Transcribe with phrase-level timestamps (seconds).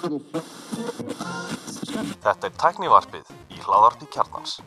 [0.00, 0.40] Þetta
[2.46, 4.64] er tæknivarpið í hláðarpi kjarnans.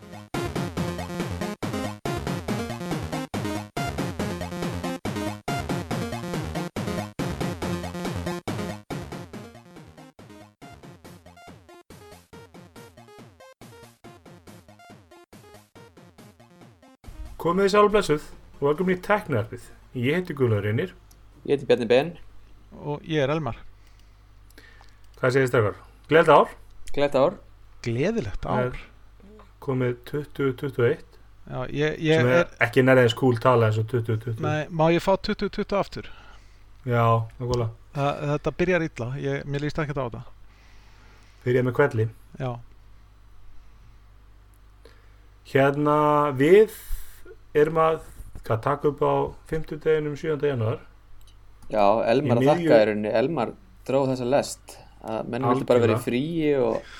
[17.41, 18.23] Komið þið sjálf blessuð
[18.61, 19.65] og velkomin í tækniarpið.
[19.97, 20.93] Ég heiti Guðlaur Reynir.
[21.43, 22.13] Ég heiti Bjarni Ben,
[22.85, 23.72] og ég er Elmar
[25.23, 25.75] Hvað segir strákar?
[26.11, 26.49] Gleðið ár.
[26.93, 27.35] glætt ár
[27.83, 28.75] gleðilegt ár
[29.63, 31.05] Komið 2021
[31.43, 34.43] Já, ég, sem ég er, er, ekki nærðið skúl tala eins og 2020.
[34.43, 36.09] nei, má ég fá 2020 aftur
[36.83, 37.69] Já, nákvæmlega.
[37.95, 40.23] Þa, þetta byrjar illa, ég, mér líst ekki á þetta
[41.45, 42.09] Byrjaði með kvelli.
[42.43, 42.51] já,
[45.55, 45.97] Hérna
[46.35, 46.75] við
[47.55, 47.99] erum að
[48.43, 49.13] hvað, taka upp á
[49.51, 50.35] 50 deginum 7.
[50.51, 50.79] januar.
[51.71, 53.51] Já, Elmar að þakka er unni Elmar
[53.87, 56.05] dróð þessa lest að menn vildi bara vera í Algjörlega.
[56.05, 56.93] fríi og,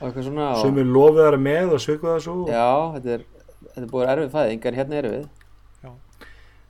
[0.00, 2.38] og eitthvað svona og, Sumir lofið þar með og svikuð það svo.
[2.50, 3.28] Já, þetta er,
[3.66, 5.28] þetta er búið erfið fæðing en hérna erum við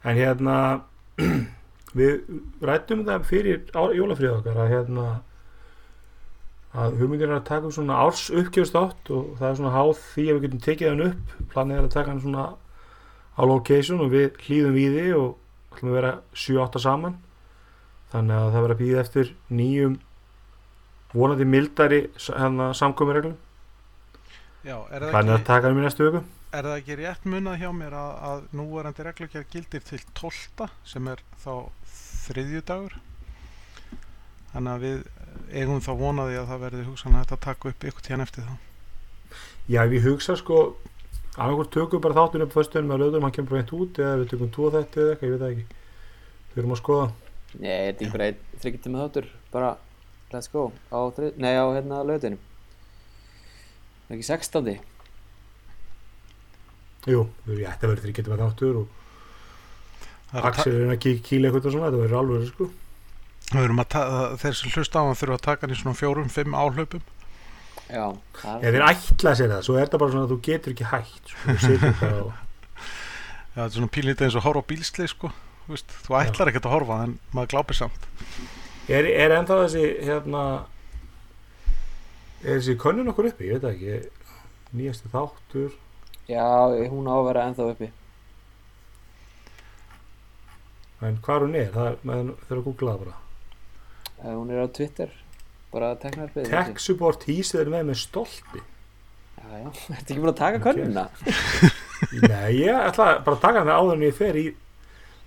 [0.00, 0.54] En hérna
[1.98, 5.08] við rættum það fyrir jólafrið okkar að hérna
[6.70, 10.26] að hugmyndir er að taka upp svona árs uppgjöfstátt og það er svona háð því
[10.26, 12.44] að við getum tekið hann upp planið er að taka hann svona
[13.34, 16.12] á location og við hlýðum við því og ætlum að vera
[16.44, 17.18] 7-8 saman
[18.12, 19.98] þannig að það verður að býða eftir nýjum
[21.12, 22.70] vonandi mildari hérna,
[24.90, 27.60] er, það planið að ekki, taka hann í næstu viku er það ekki rétt munað
[27.62, 31.52] hjá mér að, að núverandi reglugjör gildir til 12 sem er þá
[32.26, 32.96] þriðjudagur?
[34.50, 35.04] Þannig að við
[35.54, 38.66] eigum þá vonaði að það verði hugsanlega hægt að taka upp ykkur tíðan eftir það
[39.70, 40.60] Já, við hugsa sko
[41.36, 44.32] annarkvort tökum bara þáttun upp föstunum með löðum, hann kemur bara eint út eða við
[44.32, 45.66] tökum tvo þetta eða eitthvað, ég veit það ekki.
[46.50, 47.04] Við erum að skoða.
[47.52, 49.70] Nei, þetta er einhver einn þryggjutum með þáttur bara,
[50.32, 50.68] let's go.
[50.94, 52.38] Á, þrið, nei, á hérna lögutinum
[54.06, 54.78] Það er ekki 16.
[57.10, 58.96] Jú, við ætti að vera þryggjandi með þáttur og
[60.30, 62.66] Það að Axel er að kík- kýla eitthvað og svona, þetta verður alveg sko.
[63.50, 65.98] Við erum að ta- þeir sem hlusta á hann þurfa að taka hann í svona
[65.98, 67.02] fjórum, fimm áhlaupum.
[67.90, 68.04] Já,
[68.38, 71.32] það þeir ætla sér það, svo er þetta bara svona að þú getur ekki hægt
[71.32, 71.54] sko,
[73.50, 75.32] Já, þetta er svona pínlítið eins og horfa á bílslið sko.
[75.66, 78.06] Þú veist, þú ætlar ekkert að horfa en maður glápir samt
[78.88, 80.42] Er, er ennþá þessi hérna
[82.42, 83.98] er þessi könnun okkur uppi, ég veit það ekki.
[84.78, 85.72] Nýjasti þáttur.
[86.30, 86.46] Já,
[86.92, 87.90] hún á að vera ennþá uppi.
[91.00, 93.16] En hvað hún er, það er, þurfa að googla það bara.
[94.20, 95.12] Eh, Hún er á Twitter.
[95.70, 98.60] Bara teknarpið Tech support hýsið er með með stolti.
[99.40, 101.04] Já, já, ertu ekki búin að taka könnuna?
[102.26, 104.44] Nei, ég ætla bara að taka hann áður en ég fer í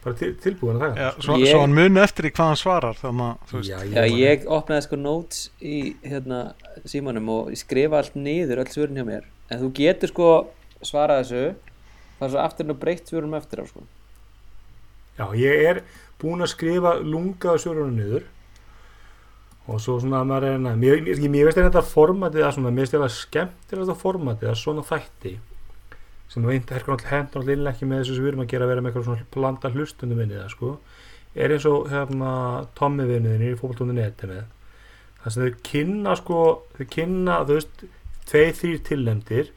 [0.03, 1.09] bara til, tilbúin að taka.
[1.23, 3.69] Svo, Ég- svo hann muni eftir í hvað hann svarar þannig að þú veist.
[3.69, 6.39] Já, Já, ég opnaði sko notes í hérna
[6.85, 9.23] símanum og ég skrifa allt niður öll svörin hjá mér.
[9.49, 10.29] En þú getur sko
[10.83, 11.55] svarað þessu
[12.19, 13.83] það er svo aftur og breytt svörum eftir á sko.
[15.19, 15.81] Já, ég er
[16.19, 18.23] búin að skrifa lungaða svörunum niður.
[19.67, 22.71] Og svo svona að maður er að mér, mér, mér veist þetta formatið að svona,
[22.75, 25.37] mér veist þetta skemmtilegt að formatið að svona þætti
[26.33, 26.49] sem
[27.13, 29.31] hendur náttúrulega ekki með þessu sem við erum að gera að vera með eitthvað svona
[29.35, 30.73] blanda hlustundum minni það sko.
[31.33, 32.33] Er eins og hérna
[32.77, 33.57] Tommy vinniðinni í
[34.33, 34.43] með
[35.23, 36.39] það sem þau kynna sko
[36.77, 37.83] þau kynna þú veist
[38.27, 39.51] tvei þrýr tilnefndir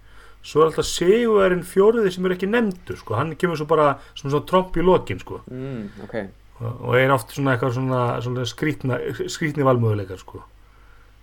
[0.46, 3.16] svo er alltaf sigurverinn fjóruði sem er ekki nefndur sko.
[3.18, 5.40] Hann kemur svo bara svona, svona tromp í lokin sko.
[5.50, 6.18] Mm, ok,
[6.60, 9.00] og og er oft svona eitthvað svona, svona skrítna,
[9.32, 10.44] skrítni valmöðuleikar sko.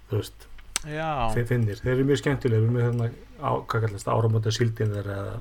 [0.10, 0.48] Þú veist,
[0.84, 4.96] þeir finnir þeir eru mjög skemmtilegir, við erum með hérna á, hvað kallast áramóta síldin
[4.96, 5.36] þeirra eða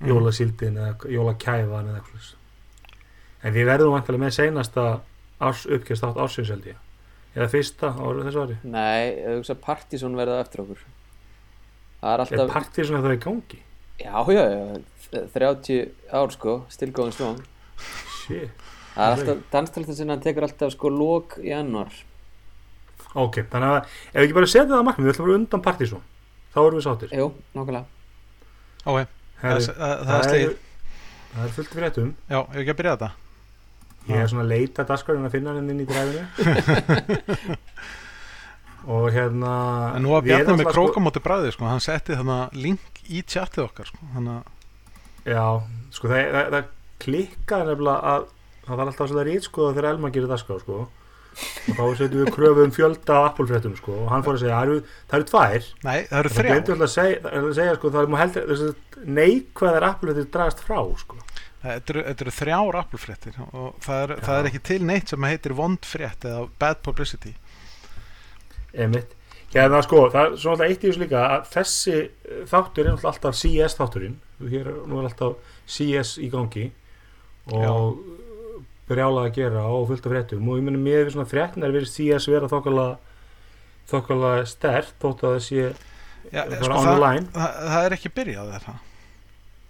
[0.00, 0.08] Mm.
[0.10, 2.32] jólasíldin eða jólakæfan eða eitthvað
[3.44, 4.84] en við verðum vantilega með seinasta
[5.38, 6.80] árs uppgjast átt ársins held ég.
[7.34, 8.56] Eða fyrsta ára þessu ári.
[8.64, 10.82] Nei, þú hugsa Partizón verða eftir okkur.
[12.00, 13.60] Það er er alltaf, partið svona það í gangi?
[14.00, 15.78] Já, já, já 30
[16.12, 17.38] ár sko, still going strong.
[18.24, 18.50] Shit,
[18.94, 21.92] það er alltaf, danstalta sinna tekur alltaf sko lók í januar
[23.14, 25.40] ok, þannig að ef við ekki bara setja það að markmið, við ætlum að vera
[25.40, 25.90] undan partið
[26.54, 27.12] þá erum við sáttir.
[27.18, 27.26] Jú,
[27.58, 27.84] nokkulega
[28.84, 30.56] ok, það, það, það, það er
[31.34, 32.10] það er fullt fréttum.
[32.30, 33.12] Já, ef ekki að byrja þetta?
[34.04, 36.24] Ég er svona að leita daskarinn að finna hann inn í dræfinu
[38.94, 39.52] og hérna
[39.96, 43.22] En nú var við Bjarni með náttúrulega, krókamóti bræði sko, hann setti þannig link í
[43.24, 45.44] chatið okkar sko, þannig að sko, Já,
[45.96, 46.68] sko það, það, það
[47.04, 48.26] klikkaði nefnilega að
[48.66, 50.82] það var alltaf svona rít sko þegar Elmar gerir daskar sko
[51.34, 53.96] og þá setjum við kröfu um fjölda af Apple-fréttum sko.
[54.04, 55.70] Og hann fór að segja það eru, það eru tvær.
[55.84, 58.22] Nei, það eru það þrjá glemdi alltaf að segja, að segja sko það er mjög
[58.24, 61.20] heldur neikvæðar Apple-fréttir dragast frá sko.
[61.64, 64.24] Þetta eru, eru þrjár Apple-fréttir og það er, Já.
[64.28, 67.36] það er ekki til neitt sem heitir vond frétt eða bad publicity.
[68.74, 69.14] Emitt
[69.54, 73.06] hérna sko, það er svona alltaf eitt í þessu líka að þessi eh, þáttur er
[73.10, 74.16] alltaf CS þátturinn.
[74.50, 76.64] Hér er alltaf CS í gangi.
[77.54, 78.00] Og
[78.88, 80.48] brjálað að gera og fullt af fréttum.
[80.48, 82.88] Og ég meni með svona fréttinar verið CS vera þokkala
[83.90, 85.64] þokkala stert þótt að það sé
[86.32, 88.90] Já, bara sko, það, online það, það er ekki byrjað þetta það?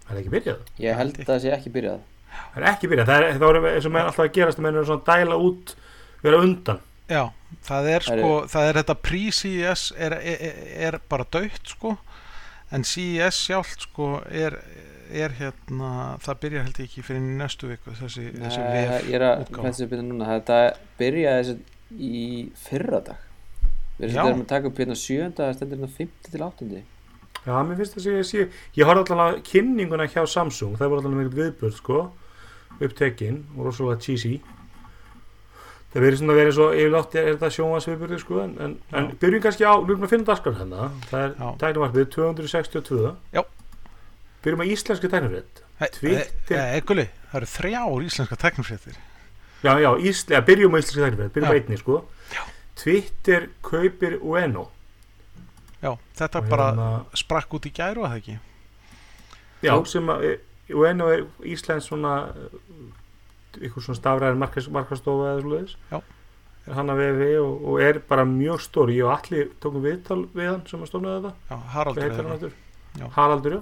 [0.05, 0.67] Er ekki byrjað.
[0.83, 2.03] Ég held að það sé ekki byrjað.
[2.35, 4.65] Það er ekki byrjað, það er, það er eins og með alltaf að gerast að
[4.65, 5.73] menn eru svona að dæla út
[6.25, 6.81] vera undan.
[7.05, 7.21] Já,
[7.65, 11.95] það er Það sko, það er þetta pre-CES er, er, er bara dögt sko.
[12.73, 14.57] En CES sjálft sko er,
[15.11, 15.91] er hérna,
[16.23, 19.45] það byrjar held ég ekki fyrir næstu viku þessi, þessi Nei, vef Ég er að
[19.51, 20.31] hlæta sér byrja núna.
[20.33, 20.59] Þetta
[20.99, 22.25] byrjaði þessi í
[22.65, 23.31] fyrra dag
[23.95, 26.83] Við erum að taka upp hérna sjönda það stendur hérna 50 til 8
[27.45, 28.43] Já, mér finnst þess að ég sé
[28.73, 30.77] ég horfði alltaf að kynninguna hjá Samsung.
[30.79, 31.99] Það var alltaf með viðbjörn sko
[32.81, 34.39] upptekinn og rosalega cheesy.
[35.93, 38.55] Það verið svona verið svo yfirlátt er, er þetta sjónvarsviðbjörði sko en,
[38.97, 40.89] en, byrjum kannski á, við erum að finna daskar hérna.
[41.11, 41.45] Það er Já.
[41.61, 43.43] tæknivarpið 262 Já.
[44.45, 45.61] Byrjum að íslenski tæknifrétt.
[45.97, 48.95] Twitter- Ekkuli, það eru þrjár íslenska teknifréttir
[49.65, 51.53] já, já, ísl, ja, byrjum á íslenski tæknifrétt byrjum Já.
[51.53, 51.95] á einni sko.
[52.75, 54.67] Twitter kaupir Ueno.
[55.81, 58.39] Já, þetta Og bara hérna- sprakk út í gæru að það ekki?
[59.63, 59.83] Já, Já.
[59.87, 60.39] sem að e,
[60.73, 62.13] Ueno er Íslands svona
[63.61, 65.75] ykkur svona stafræðin markas, markastofa eða svoleiðis.
[65.91, 66.01] Já.
[66.67, 68.89] er hann að vefi og, og er bara mjög stór.
[68.89, 71.33] Ég og allir tókum viðtal við hann sem að stofnaði þetta.
[71.49, 72.51] Já, Haraldur?
[72.99, 73.07] Já.
[73.15, 73.61] Haraldur, já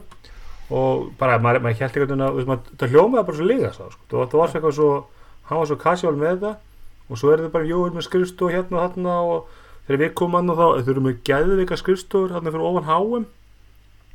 [0.72, 3.90] og bara, maður, maður held einhvern veginn að maður- það hljómaði bara svo líka sko.
[4.10, 5.06] það, það var svo eitthvað svo,
[5.50, 6.56] hann var svo casual með þetta.
[7.10, 9.48] Og svo er þetta bara jóður með skrifstof hérna og þarna og
[9.88, 13.26] þegar við komum hann og þá, þau eru með gæðvika skrifstofur þarna fyrir ofan háum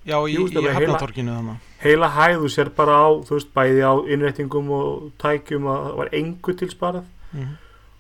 [0.09, 3.51] Já, í, Jú, í það heila- Hafnatorginu þannig heila hæðu sér bara á þú veist,
[3.53, 7.05] bæði á innréttingum og tækjum að það var engu til sparað
[7.35, 7.57] mm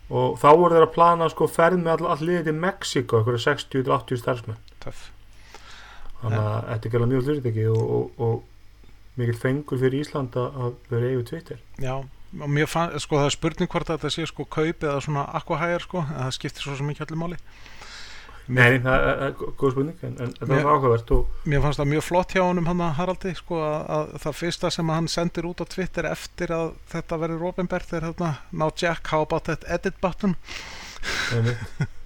[0.08, 3.42] og þá voru þeir að plana sko ferð með all, all liðið til Mexiko, eitthvað
[3.44, 4.56] 60-80 starfsmenn.
[4.80, 5.10] Töff
[6.22, 10.74] þannig að þetta er gæla mjög hlutið og, og, og mikill fengur fyrir Ísland að
[10.92, 11.58] vera eigu Twitter.
[11.82, 15.24] Já, og mér fann, sko það er spurning hvort þetta sé sko kaup eða svona
[15.40, 17.40] aquahæjar sko, en það skiptir svo sem ekki allir máli.
[18.48, 22.04] Nei, það er- góð spurning en, en Mér- var áhugavert og Mér fannst það mjög
[22.06, 25.60] flott hjá honum hann að Haraldi sko að, að það fyrsta sem hann sendir út
[25.60, 30.00] á Twitter eftir að þetta verður ofinbært er hérna Now Jack, how about that edit
[30.00, 30.32] button.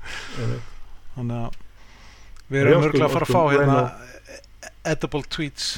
[1.15, 1.61] Þannig að
[2.53, 3.81] við Já, erum örgulega að fara að fá hérna
[4.93, 5.73] edible tweets.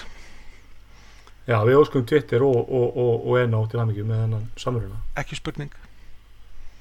[1.45, 5.01] Já, við óskum Twitter og, og, og, og Eno til aðmyggjum með hennan samruna.
[5.21, 5.73] Ekki spurning.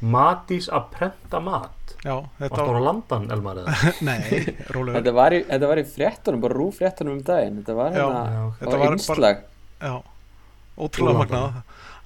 [0.04, 1.94] Matís að prenta mat?
[2.04, 3.92] Já, þetta það á landan, Elmar eða?
[4.07, 4.18] Nei,
[4.75, 4.98] rólegur.
[4.98, 7.60] Þetta var í, þetta var í fréttunum, bara rúf fréttunum um daginn.
[7.62, 8.01] Þetta var Já.
[8.04, 8.42] hérna Já,
[8.72, 9.44] var var innslag
[9.84, 9.94] Já,
[10.88, 11.62] ótrúlega magnað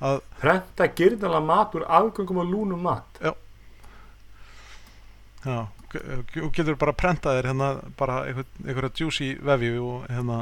[0.10, 3.22] að, Prenta gyrnilega mat úr afgöngum og lúnum mat.
[3.22, 3.33] Já,
[5.45, 7.69] g- og getur bara prentað þér hérna
[8.00, 10.42] bara einhver, einhverja juicy vefju og hérna.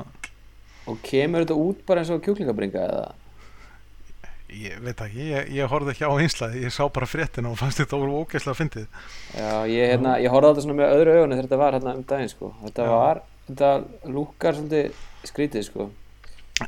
[0.90, 3.06] Og kemur þetta út bara eins og kjúklingabringa eða?
[4.56, 7.82] Ég veit ekki, ég, ég horfði ekki á einslæði ég sá bara fréttina og fannst
[7.82, 8.86] þetta ógeðslega fyndið.
[9.34, 12.04] Já, ég, hérna, ég horfði þetta svona með öðru augunni þegar þetta var hérna um
[12.12, 12.52] daginn sko.
[12.62, 12.92] Þetta Já.
[12.94, 13.72] var, þetta
[14.16, 15.00] lúkar svolítið
[15.32, 15.88] skrítið sko.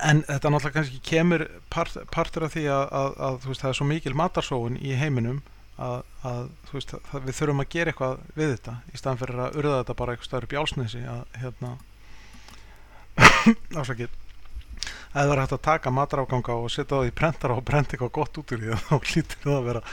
[0.03, 3.69] En þetta náttúrulega kannski kemur part, partur af því að, að, að þú veist, það
[3.69, 5.39] er svo mikil matarsóun í heiminum
[5.77, 9.41] að, að þú veist, að við þurfum að gera eitthvað við þetta í staðan fyrir
[9.43, 11.73] að urða þetta bara eitthvað staður upp í álsnesi að hérna
[13.81, 14.15] ásakið
[15.17, 18.13] að það er hægt að taka mataráganga og setja það í prentara og prenta eitthvað
[18.17, 19.83] gott út úr því þá hlýtur það að vera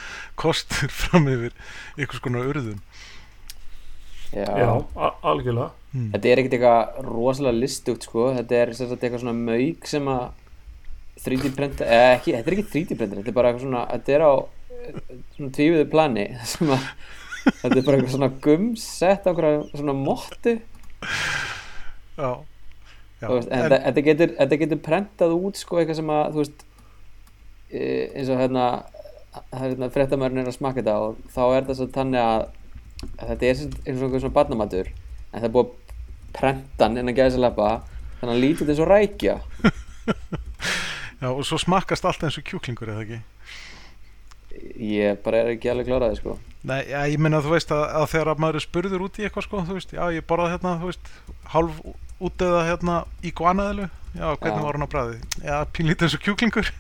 [0.41, 1.57] kostur fram yfir
[1.97, 2.81] einhvers konar urðun.
[4.35, 4.71] Já, Já,
[5.23, 5.69] algjörlega.
[5.93, 6.09] Hmm.
[6.11, 8.33] Þetta er ekkert eitthvað rosalega listugt sko.
[8.35, 10.25] Þetta er sagt eitthvað svona mauk sem að
[11.25, 14.17] 3D prenta, eða ekki, þetta er ekki 3D printer Þetta er bara eitthvað svona, þetta
[14.17, 14.33] er á
[15.39, 16.89] tvífiðu plani sem að
[17.45, 20.55] Þetta er bara eitthvað svona gums sett á eitthvað svona móttu
[22.15, 22.31] Já,
[23.21, 23.27] já.
[23.29, 26.65] Veist, en þetta, þetta, getur, þetta getur prentað út sko eitthvað sem að þú veist
[27.69, 27.83] e,
[28.15, 28.67] eins og hérna
[29.53, 32.45] hérna fréttamærin er að smaka þetta og þá er það svo þannig að,
[33.19, 35.95] að þetta er eins og einhver svona barnamatur en það er búið að
[36.35, 39.37] prenta hann innan gæðisaleppa þannig að hann lítið eins og rækja.
[41.21, 43.21] Já, og svo smakkast allt eins og kjúklingur eða ekki
[44.81, 48.07] ég bara er ekki alveg kláraði sko Nei, já, ég meina þú veist að, að
[48.15, 50.71] þegar að maður er spurður út í eitthvað sko, þú veist, já ég borðað hérna,
[50.81, 51.11] þú veist,
[51.53, 51.83] hálf
[52.25, 54.65] útdöða hérna í guanaðilu, já hvernig Já.
[54.65, 55.19] var hann á bræði?
[55.45, 56.71] Já, pínlítið eins og kjúklingur.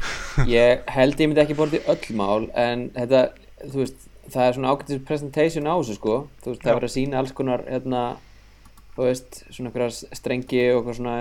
[0.52, 3.24] ég held ég myndi ekki borða í öll mál en þetta,
[3.64, 6.70] þú veist það er svona ágættis presentation á þessu sko þú veist, það Já.
[6.70, 8.02] er verið að sína alls konar hérna,
[8.94, 11.16] þú veist, svona einhverja strengi og svona,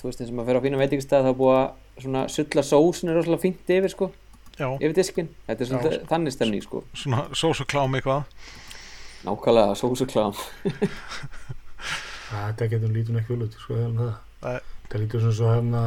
[0.00, 2.64] þú veist, eins og maður fer á fína veitingstað þá er búið að svona sulla
[2.72, 4.10] sósun er rosalega fínt yfir sko,
[4.56, 6.84] Já, yfir diskin þetta er svona þannig stemning sko.
[6.96, 8.24] Svona sósuklám eitthvað.
[9.26, 10.36] nákvæmlega sósuklám.
[12.26, 14.14] Þetta getur lítur nú ekki vel út sko, hérna það.
[14.46, 14.60] Nei.
[14.90, 15.82] það lítur svona svo hérna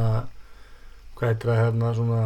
[1.16, 2.20] hvað er þetta hérna svona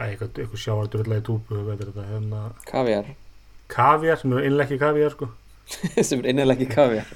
[0.00, 2.44] Æ, eitthvað, eitthvað sjávardurla í túpu er hérna?
[2.68, 3.10] Kaviar
[3.70, 5.28] kaviar sem eru innlega ekki kaviar sko.
[6.08, 7.10] Sem er innilega ekki kaviar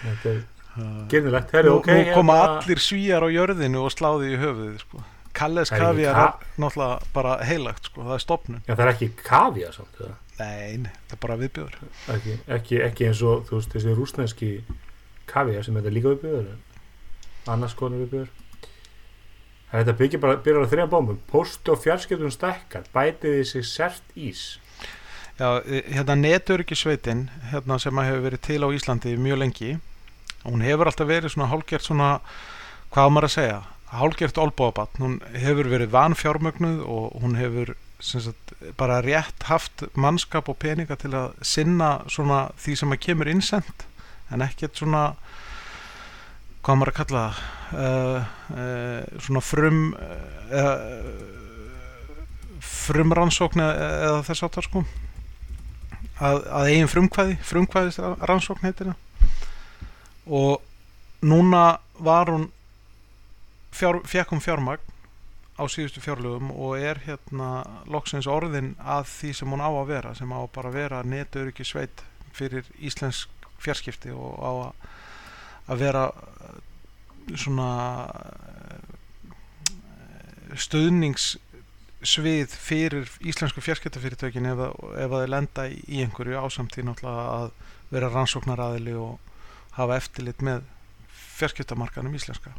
[0.00, 0.42] þetta er
[1.12, 4.82] gernilegt herri, nú, ok nú koma hérna- allir svíjar á jörðinu og sláði í höfuðið
[4.84, 5.04] sko.
[5.40, 8.02] Kalles kaviar ka- er náttúrulega bara heilagt sko.
[8.06, 10.14] það er stopnum já, það er ekki kaviar samt eða?
[10.40, 11.78] nei, nei, það er bara viðbjöður
[12.16, 14.50] ekki, ekki, ekki eins og þú veist þessi rúsneski
[15.30, 16.52] kaviar sem þetta líka viðbjöður
[17.54, 18.36] annars konar viðbjöður
[19.70, 21.18] þetta byggir bara byrjar á þrjá bómum.
[21.30, 24.58] Postu og fjarskiptum stækkar bætiði sig sert ís.
[25.38, 29.70] Já, e, hérna neturkisveitin hérna sem að hefur verið til á Íslandi mjög lengi
[30.44, 32.08] hún hefur alltaf verið svona hálgert svona
[32.92, 39.00] hvað maður að segja hálgert olbóabatn, hún hefur verið vanfjármögnuð og hún hefur sagt, bara
[39.04, 43.84] rétt haft mannskap og peninga til að sinna svona því sem að kemur innsend
[44.30, 45.10] en ekkert svona
[46.60, 47.24] hvað maður að kalla
[47.74, 51.38] uh, uh, svona frum uh,
[52.60, 54.84] frumrannsókn eða, þess áttar sko.
[56.20, 59.36] Að, að eigin frumkvæði frumkvæðis rannsókn heitir það.
[60.30, 61.64] Og núna
[62.00, 62.50] var hún
[63.70, 64.98] fjár, fekk hún fjármagn
[65.60, 70.14] á síðustu fjárlögum og er hérna loksins orðin að því sem hún á að vera
[70.16, 73.28] sem á bara að vera netöryggi sveit fyrir íslensk
[73.60, 74.52] fjarskipti og á
[75.68, 76.56] að, vera eh,
[77.36, 77.68] svona
[78.08, 78.80] eh,
[80.64, 84.64] stuðningssvið fyrir íslensku fjarskiptafyrirtökin ef,
[84.96, 87.48] ef að þeir lenda í einhverju ásamt því náttúrulega að
[87.92, 89.18] vera rannsóknaraðili og
[89.76, 90.64] hafa eftirlit með
[91.36, 92.54] fjarskiptamarkanum íslenska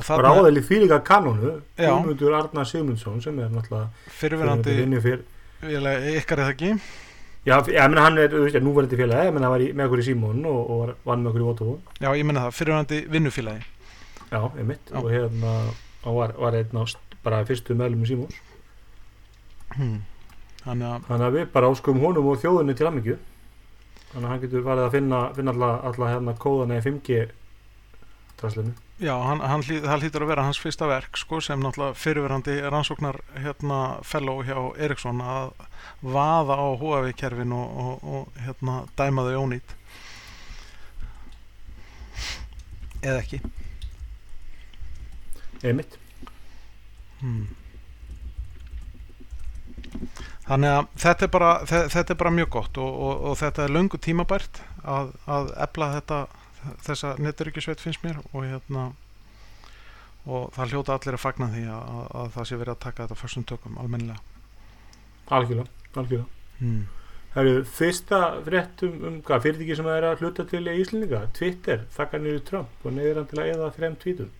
[0.00, 1.90] og þarna ráðið því líka kanónu Já.
[1.92, 5.22] Guðmundur Arnar Sigmundsson sem er náttúrulega fyrirverandi fyrir
[5.62, 6.72] vélag- ykkar það ekki
[7.46, 9.62] Já, ég meina hann er, þú veist, nú var þetta félagi, ég meina hann var
[9.64, 11.78] í, með okkur í Símón og, og var, vann með okkur í Votafón.
[12.00, 13.62] já ég menna það, fyrirverandi vinnufélagi
[14.30, 14.90] Já, einmitt.
[14.92, 14.98] Já.
[15.00, 15.54] Og hérna,
[16.04, 16.84] var, var einn á
[17.24, 18.36] bara fyrstu meðlum í Símóns.
[19.74, 19.96] hmm.
[20.62, 23.16] þannig að Þannig að við bara áskum honum og þjóðinni til aðmyggju.
[24.12, 27.18] Þannig að hann getur farið að finna, finna alla, alla hérna kóðana í 5G
[28.40, 28.72] traslinu.
[29.00, 33.18] Já, hann, hann, það hlýtur að vera hans fyrsta verk sko, sem náttúrulega fyrirverandi rannsóknar
[33.40, 35.52] hérna fellow hjá Eriksson að
[36.04, 39.76] vaða á Huawei kerfin og, og, og hérna dæma þau ónýtt
[43.00, 43.40] eða ekki
[45.60, 45.98] Einmitt.
[47.20, 47.48] Hmm.
[50.46, 53.66] Þannig að þetta er bara, þe- þetta er bara mjög gott og, og, og þetta
[53.66, 56.20] er löngu tímabært að, að efla þetta
[56.86, 58.90] þessa neturykjusveit finnst mér og hérna
[60.28, 63.04] og það hljóta allir að fagna því að, að, að það sé verið að taka
[63.04, 64.20] þetta fyrstum tökum almennilega
[65.30, 66.26] Algjörlega, algjörlega.
[66.58, 66.80] hmm.
[67.30, 71.20] Það eru fyrsta frétt um, hvað fyrirtæki sem er að hluta til í Íslendinga.
[71.36, 74.32] Twitter, þakkar niður Trump og neyður hann til að eða þrem tweetum.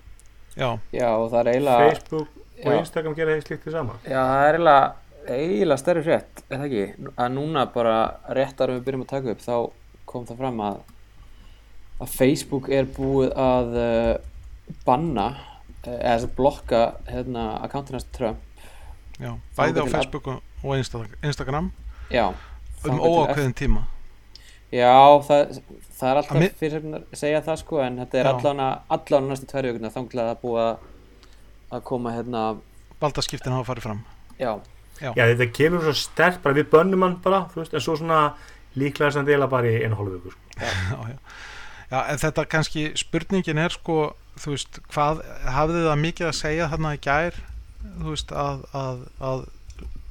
[0.56, 2.78] Já, já og það er eiginlega Facebook og já.
[2.80, 3.94] Instagram gera þeir slikt til sama.
[4.02, 4.88] Já, það er eiginlega,
[5.36, 7.12] eiginlega stærri frétt, er það ekki?
[7.14, 7.94] Að núna bara
[8.40, 9.54] réttar við byrjum að taka upp, þá
[10.10, 10.82] kom það fram að,
[12.00, 15.26] að Facebook er búið að uh, banna,
[15.84, 18.38] uh, eða þess að blokka hérna, akkántinast Trump.
[19.20, 21.70] já, bæði á til að- Facebook og og Insta- Instagram
[22.12, 22.34] Já.
[22.84, 23.86] um óákveðin tíma
[24.70, 25.60] Já, það,
[25.98, 28.32] það er Að alltaf mi- fyrir að segja það sko, en þetta er Já.
[28.34, 30.76] allan allan næstu tvær vikuna þanglega að búið að,
[31.72, 32.42] að koma hérna,
[33.00, 34.04] Valdaskiptin hafa farið fram
[34.38, 34.52] já,
[35.00, 38.34] Já, þetta kemur svo sterkt, bara við bönnum hann bara, þú veist, en svo svona
[38.76, 40.40] líklega sem deila bara í einu hálfu viku, sko.
[40.60, 41.18] já, já.
[41.90, 46.68] Já, en þetta kannski spurningin er sko, þú veist, hvað hafði það mikið að segja
[46.72, 47.40] þarna í gær
[47.80, 49.44] þú veist, að, að, að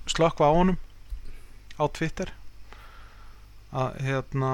[0.10, 0.80] slökkva á honum
[1.80, 2.34] á Twitter?
[3.70, 4.52] Að hérna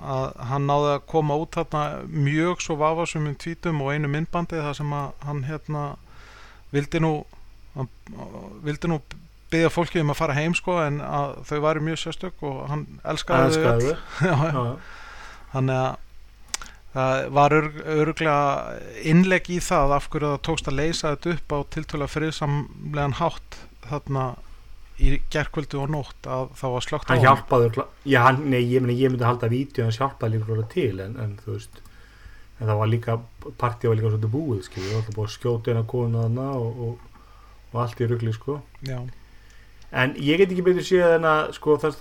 [0.00, 4.78] að hann náði að koma út þarna mjög svo vafasumum tvítum og einu myndbandi þar
[4.78, 5.82] sem að hann hérna
[6.72, 7.12] vildi nú
[7.76, 7.90] hann,
[8.64, 9.00] vildi nú
[9.52, 12.86] byggja fólki um að fara heim sko en að þau væri mjög sérstök og hann
[13.06, 14.64] elskaði þau
[15.52, 16.05] þannig að
[16.96, 21.58] það var örglega innlegg í það af hverju það tókst að leysa þetta upp á
[21.76, 24.26] tiltölu friðsamlegan hátt þarna
[24.96, 28.96] í gerkvöldu og nótt að það var slögt á hann hjálpaði, já, nei, ég, meni,
[28.96, 31.82] ég myndi halda vídeo hans hjálpaði líka frá til, en, en þú veist,
[32.56, 33.18] en það var líka,
[33.60, 36.80] partí var líka svolítið búið, skilju, það var búið að skjóta eina konu þarna og,
[36.86, 37.30] og,
[37.74, 38.58] og allt í rugli, sko.
[38.88, 38.98] Já,
[39.96, 42.00] En ég get ekki betur séð en að, sko, það,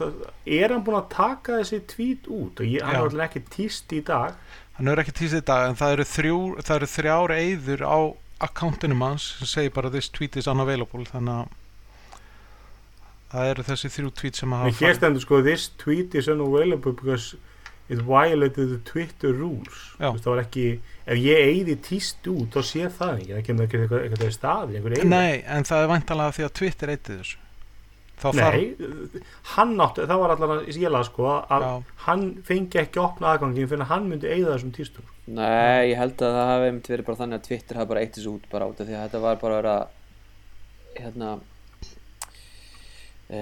[0.57, 2.57] er hann búinn að taka þessi tvít út?
[2.59, 4.39] Og ég, hann er alltaf ekki tíst í dag,
[4.77, 7.98] hann er ekki tíst í dag en það eru, þrjú, það eru þrjár eyður á
[8.46, 11.53] akkantinum hans sem segir bara this tweet is unavailable þannig að
[13.32, 16.96] það eru þessi þrjú tweet sem að hafa hér stendur sko This tweet is unavailable
[16.96, 17.38] because
[17.88, 19.79] it violated the Twitter rules.
[20.00, 20.67] Það var ekki
[21.05, 24.79] Ef ég eigði tíst út þá sé það ekki Það kemur ekki eitthvað, eitthvað staði.
[25.05, 27.44] Nei, en það er væntalega því að Twitter eitið þessu
[28.15, 29.24] þá þarf Nei,
[29.55, 31.72] hann átti, það var allan að ég laði sko að Já.
[32.05, 35.10] hann fengi ekki að opna aðgangin fyrir að hann myndi eigða þessum tístum.
[35.25, 38.15] Nei, ég held að það hafi einmitt verið bara þannig að Twitter hafi bara eitt
[38.19, 39.75] þessu út bara út af því að þetta var bara að vera
[40.95, 41.31] hérna
[43.29, 43.41] e,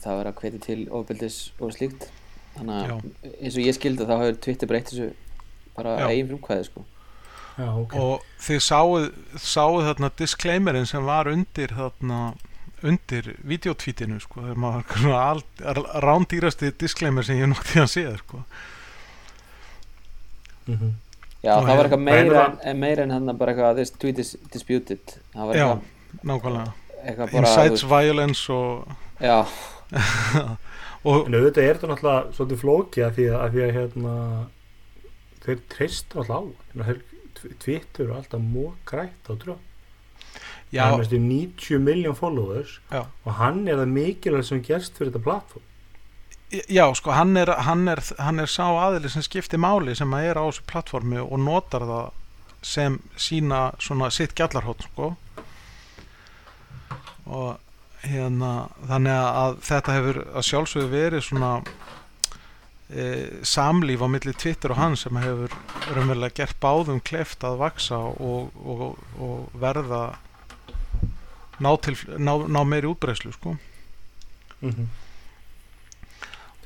[0.00, 2.08] það var að hvetja til ofbeldis og slíkt.
[2.54, 5.12] Þannig að eins og ég skildi þá hefur Twitter bara eitt þessu
[5.74, 6.84] bara eigin frumkvæði sko.
[7.54, 7.94] Já, ok.
[8.00, 9.04] Og þið sáuð,
[9.38, 12.20] sáuð þarna disclaimerin sem var undir þarna
[12.84, 18.44] undir videotweetinu sko, þegar maður var rándýrasti disclaimer sem ég noktið að séð sko.
[20.68, 20.92] mm
[21.44, 24.30] Já, Og það var eitthvað meira, en, meira en hann bara eitthvað this tweet is
[24.52, 25.64] disputed það var Já.
[25.66, 26.70] eitthvað, nákvæmlega
[27.02, 29.36] eitthvað bara incites þú violence og, Já,
[31.10, 34.14] og En auðvitað er þetta náttúrulega svolítið flóki að því að, að, því að hérna,
[35.44, 37.02] þeir treysta náttúrulega á þeir
[37.60, 39.60] Twitter er alltaf mókrætt á tröð
[40.74, 43.06] já, hann er 90 miljón followers Já.
[43.24, 45.70] og hann er það mikilvægt sem gerst fyrir þetta plattform
[46.68, 50.30] já, sko hann er, hann, er, hann er sá aðili sem skiptir máli sem að
[50.30, 52.12] er á þessu plattformi og notar það
[52.64, 55.10] sem sína svona sitt gjallarhótt sko.
[57.24, 61.52] Og hérna þannig að þetta hefur að sjálfsögðu verið svona
[62.88, 63.04] e,
[63.48, 65.54] samlíf á milli Twitter og hann sem hefur
[65.90, 70.04] raunverulega gert báðum kleft að vaksa og, og, og verða
[71.60, 73.56] ná, til, ná, ná meiri útbreyslu sko
[74.60, 74.86] mm -hmm.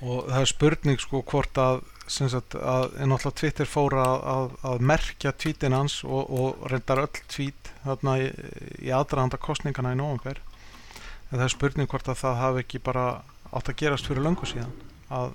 [0.00, 5.32] og það er spurning sko hvort að en náttúrulega Twitter fór að, að, að merkja
[5.32, 8.30] tweetin hans og, og reyndar öll tweet þarna í,
[8.80, 10.40] í aðdraðanda kostningana í nóvember
[11.30, 13.04] en það er spurning hvort að það hafi ekki bara
[13.52, 14.72] átt að gerast fyrir löngu síðan
[15.12, 15.34] að,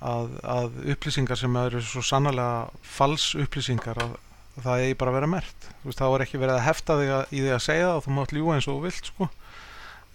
[0.00, 4.16] að, að upplýsingar sem eru svo sannlega fals upplýsingar að
[4.64, 7.24] það eigi bara að vera mert veist, þá er ekki verið að hefta þig að,
[7.30, 9.28] í því að segja það og þú mátt ljúga eins og þú vilt sko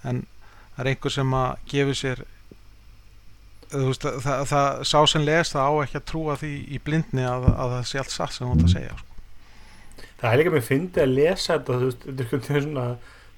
[0.03, 0.21] en
[0.73, 2.23] það er einhver sem að gefi sér
[3.73, 7.25] veist, það, það, það sá sem les það á ekki að trúa því í blindni
[7.29, 10.05] að, að það sé allt satt sem þú átt að segja sko.
[10.21, 12.87] það er líka mér fyndið að lesa þetta þú veist, þetta er svona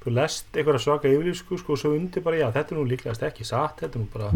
[0.06, 3.24] þú lest einhverja svaka yfirlýsku sko, og svo undir bara, já, þetta er nú líklegast
[3.26, 4.28] ekki satt þetta er nú bara,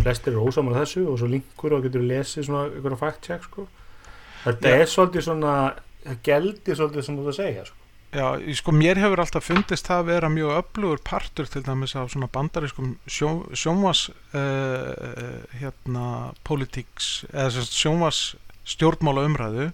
[0.00, 3.68] flestir eru ósamar þessu og svo linkur og getur lesið svona einhverja fact check sko.
[4.42, 4.80] þetta Já.
[4.80, 5.54] er svolítið svona
[6.02, 7.78] það geldi svolítið sem þú að segja sko.
[8.12, 8.26] Já,
[8.58, 12.28] sko mér hefur alltaf fundist það að vera mjög öflugur partur til dæmis af svona
[12.28, 16.08] bandarískum sjó, sjónvas uh, hérna
[16.44, 18.18] politics eða sem sagt sjónvas
[18.68, 19.70] stjórnmála umræðu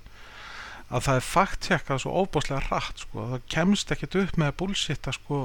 [0.89, 5.41] að það er fakttjekkað svo óbáslega hratt sko, það kemst ekkert upp með bullshitta sko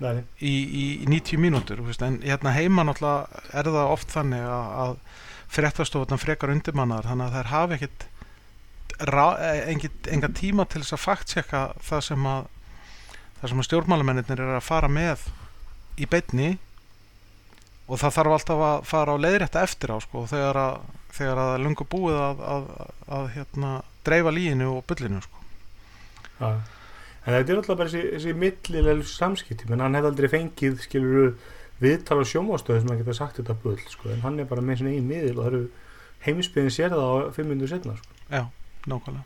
[0.00, 4.14] Nei, í, í, í 90 mínútur þú veist, en hérna heima náttúrulega er það oft
[4.14, 4.94] þannig að, að
[5.52, 8.06] fréttastofan frekar undirmannar þannig að þær hafa ekkit
[9.00, 12.48] enga tíma til þess að fakttjekka það sem að
[13.40, 15.22] það sem að stjórnmálamennir eru að fara með
[16.00, 16.50] í beinni
[17.90, 20.74] og það þarf alltaf að fara á leiðrétta eftir á sko, þegar að,
[21.16, 22.68] þegar að er lungu búið að, að,
[23.16, 23.70] að hérna,
[24.06, 25.42] dreifa líinu og bullinu sko.
[26.38, 26.50] já.
[26.50, 31.34] en þetta er alltaf bara þessi, þessi millilega samskipti menn hann hefði aldrei fengið skilur
[31.80, 34.84] viðtal á sjómástöðu sem hann geta sagt þetta bull sko, en hann er bara með
[34.84, 35.66] eigin miðil og það eru
[36.28, 38.18] heimsbyðin sér það á fimm minnur setna sko.
[38.30, 38.44] Já,
[38.88, 39.24] nákvæmlega.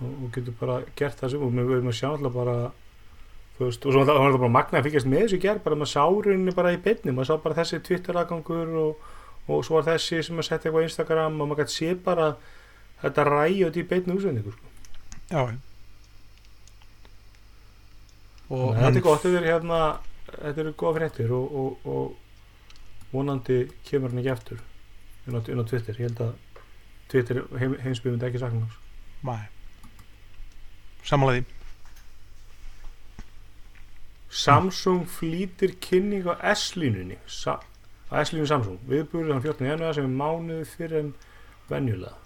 [0.00, 2.56] Og, og getur bara gert það sem og við verðum að sjá alltaf bara
[3.56, 5.92] þú veist, og svo var það bara magna að fylgjast með þessu gerð bara maður
[5.92, 7.12] sá rauninni bara í beinni.
[7.12, 9.08] Maður sá bara þessi Twitter aðgangur og,
[9.50, 12.30] og svo var þessi sem að setja eitthvað á Instagram og maður gæti sé bara
[13.02, 14.72] þetta ræjut í beinni útsendingu sko.
[15.30, 15.42] Já
[18.50, 19.80] og þetta er gott, þetta er hérna
[20.30, 24.62] þetta eru góða fréttir og, og, og vonandi kemur hann ekki eftir
[25.26, 25.94] inn á Twitter.
[25.94, 26.32] Ég held að
[27.10, 28.78] Twitter heim, heimsbyggum ekki sakna hans
[29.26, 29.48] Nei.
[31.04, 31.56] Samanlega því.
[34.30, 37.18] Samsung flýtir kynning á S-línunni.
[37.26, 37.58] Sa
[38.08, 38.78] á S-línu Samsung.
[38.88, 39.66] Viðbúrið hann 14.
[39.66, 41.12] januar sem er mánuði fyrir en
[41.68, 42.16] venjulega.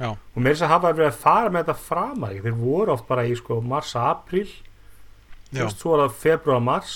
[0.00, 0.14] Já.
[0.16, 3.04] og með þess að hafa verið að fara með þetta fram að þeir voru oft
[3.04, 4.46] bara í sko mars-april.
[5.52, 6.94] Já, svo er það februar-mars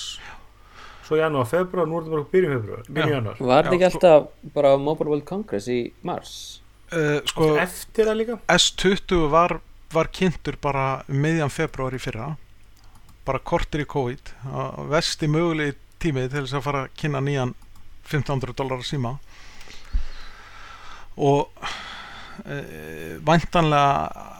[1.04, 3.16] svo janúar-februar, nú er þetta bara byrjun februar byrjun Já.
[3.18, 6.62] januar Var þetta ekki alltaf bara á Mobile World Congress í mars?
[6.94, 8.38] Uh, sko eftir það líka?
[8.54, 9.58] S20 var,
[9.94, 12.32] var kynntur bara um miðjan februar í fyrra.
[13.24, 14.34] Bara kortir í COVID.
[14.50, 17.54] Á vesti mögulegi tími til þess að fara að kynna nýjan
[18.04, 19.14] 1500 dólar síma.
[21.16, 21.48] Og
[22.44, 22.58] e,
[23.24, 24.30] væntanlega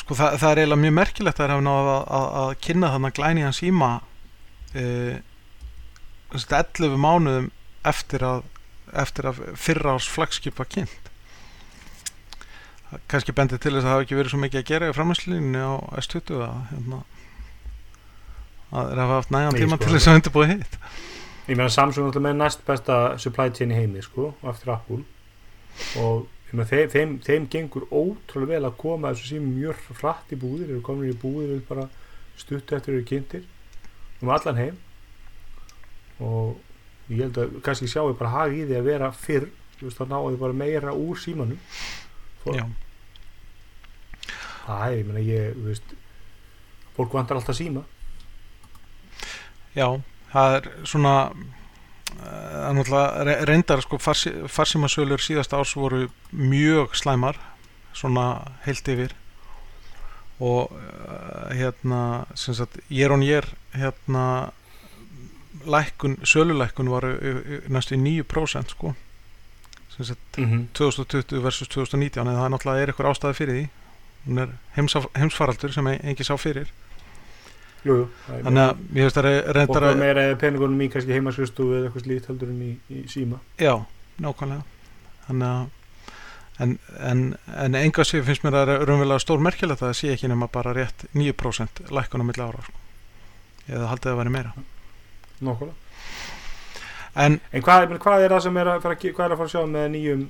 [0.00, 3.90] sko það, það er eiginlega mjög merkilegt að að, að, að kynna þannig glænýjan síma
[4.74, 4.84] e,
[6.30, 7.50] sem sagt, 11 mánuðum
[7.88, 8.44] eftir að
[9.00, 10.99] eftir fyrra árs flagskip var kynnt
[13.10, 15.62] kannski bendið til þess að það hafi ekki verið svo mikið að gera í framhanslínunni
[15.62, 17.00] á S20 að hérna
[18.70, 20.76] að þeir hafa haft nægan tíma sko, til þess að undirbúa hitt.
[21.46, 25.00] Ég meina Samsung er með næst besta supply chain í heimi sko, eftir Apple.
[26.02, 30.38] Og meina, þeim, þeim, þeim gengur ótrúlega vel að koma þessu sími mjög hratt í
[30.38, 31.88] búðir eru komin í búðir bara
[32.38, 33.46] stutt eftir eru kynntir
[34.20, 34.82] um allan heim.
[36.20, 36.58] Og
[37.10, 39.50] ég held að kannski sjáu bara hagi í því að vera fyrr
[39.80, 41.58] þú veist, þá náðu bara meira úr símanum
[44.66, 45.94] það er, ég meina, ég, þú veist
[46.96, 47.82] fólk vantar alltaf síma.
[49.76, 49.86] Já,
[50.32, 56.08] það er svona eh, það er náttúrulega re- reyndar sko farsi, farsímasölur síðast árs voru
[56.32, 57.38] mjög slæmar
[57.96, 58.26] svona
[58.66, 59.14] heilt yfir.
[60.40, 63.44] Og uh, hérna sem sagt ég on ég
[63.76, 64.52] hérna
[65.68, 67.04] lækkun, sölulækkun var
[67.68, 68.94] næstu í 9% sko
[70.08, 70.66] mm -hmm.
[70.72, 73.68] 2020 versus 2019 en það er náttúrulega er eitthvað ástæði fyrir því.
[74.26, 76.68] Hún er heimsaf, heimsfaraldur sem engi sá fyrir.
[77.84, 81.64] Jú, jú, þannig að ég veist að reyndar að meira eða peningunum í kannski heimaskristu
[81.64, 83.40] eða eitthvað slíkt heldur en í, í síma?
[83.56, 83.86] Já,
[84.20, 84.62] nákvæmlega.
[85.26, 85.68] Þannig að
[86.60, 87.22] en, en,
[87.56, 90.28] en enga sér finnst mér að það er raunverulega stór merkilegt að það sé ekki
[90.28, 92.76] nema bara rétt 9% lækkun á milli ára sko.
[93.68, 94.52] eða haldið að vera meira.
[95.40, 95.79] Nokkulega
[97.14, 99.54] en En hvað, hvað er það sem er að fara hvað er að fara að
[99.54, 100.22] sjá með nýjum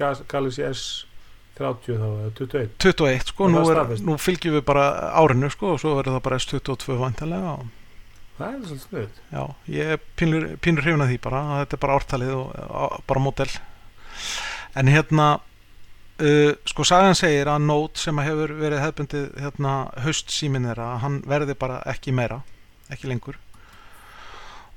[0.00, 2.70] Galaxy S30 þá, eða 21?
[2.80, 4.86] 21 sko, nú, er, nú fylgjum við bara
[5.20, 7.68] árinu sko og svo verður það bara S22 vantilega og
[8.40, 9.16] Það er svolítið snuð.
[9.28, 13.20] já, ég er pínur, pínur hrifin að því bara þetta er bara ártalið og bara
[13.20, 13.50] mótel
[14.80, 19.74] en hérna uh, sko sagan segir að Note sem hefur verið hefbundið hérna
[20.06, 22.40] haust að hann verði bara ekki meira
[22.88, 23.36] ekki lengur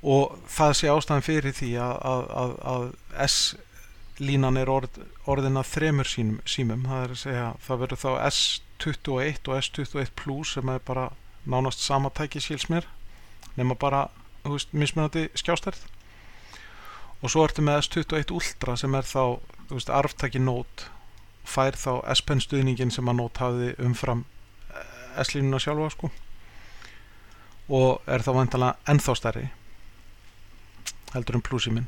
[0.04, 2.82] og það sé ástæðan fyrir því að, að, að, að
[3.24, 4.98] S-línan er orð,
[5.30, 6.84] orðin að þremur sínum, símum.
[6.90, 11.06] Það er að segja, það verður þá S21 og S21 Plus sem er bara
[11.48, 12.88] nánast sama tæki skils mér.
[13.56, 14.08] Nema bara,
[14.44, 15.86] þú veist, mismunandi skjástærð
[17.24, 19.40] og svo ertu með S21 Ultra sem er þá,
[19.70, 20.90] þú veist, arftaki Note.
[21.48, 24.26] Fær þá S-Pen stuðningin sem að Note hafði umfram
[24.68, 26.12] eh, S-línuna sjálfa sko.
[27.72, 29.50] Og er þá vantalega ennþá stærri
[31.14, 31.86] heldur en plusi minn.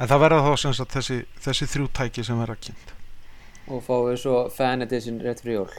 [0.00, 2.96] En það verða þá sem sagt þessi, þessi þrjú tæki sem verða kynnt.
[3.70, 5.70] Og fáum við svo fan edition rétt fyrir jól.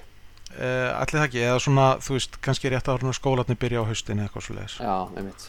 [0.51, 3.89] Uh, allir það ekki, eða svona þú veist, kannski rétt áður en skólarnir byrja á
[3.89, 5.45] haustin eða eitthvað svo leiðis já, einmitt.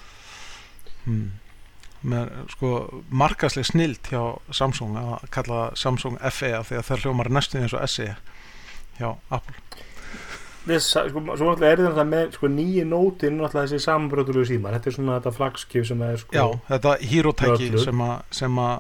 [1.03, 1.25] Hmm.
[2.07, 2.71] með sko
[3.11, 4.21] markasleg snild hjá
[4.55, 8.07] Samsung að kalla Samsung FE af því að það hljómar næstu eins og SE
[9.01, 9.59] hjá Apple
[10.63, 14.77] Við, sa- sko, svo náttúrulega er þetta með sko, nýji nótin náttúrulega þessi samanbrotulegu símar
[14.77, 18.77] þetta er svona þetta flagskip sem er sko Já, þetta hýrótæki sem, að- sem að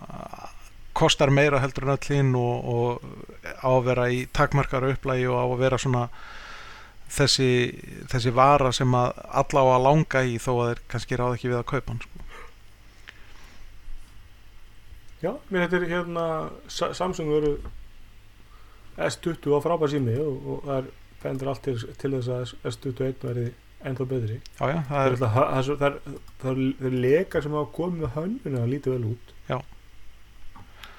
[0.95, 3.03] kostar meira heldur en öll hinn og, og
[3.64, 6.05] á að vera í takmarkara upplægi og á að vera svona
[7.12, 7.49] þessi,
[8.12, 9.11] þessi vara sem að
[9.42, 12.03] alla á að langa í þó að þeir kannski ráð ekki við að kaupa hann
[12.07, 12.18] sko.
[15.23, 16.25] Já, mér þetta er hérna
[16.73, 17.53] Sa- Samsung eru
[18.99, 20.88] S20 á frábær sími og, og það er
[21.23, 23.51] bendur allt til, til þess að S21 verði
[23.83, 24.39] ennþá betri.
[24.61, 28.05] Já, já, það það er, það, það, er, er, það er lekar sem hafa komið
[28.05, 29.37] með hönnuna og lítið vel út.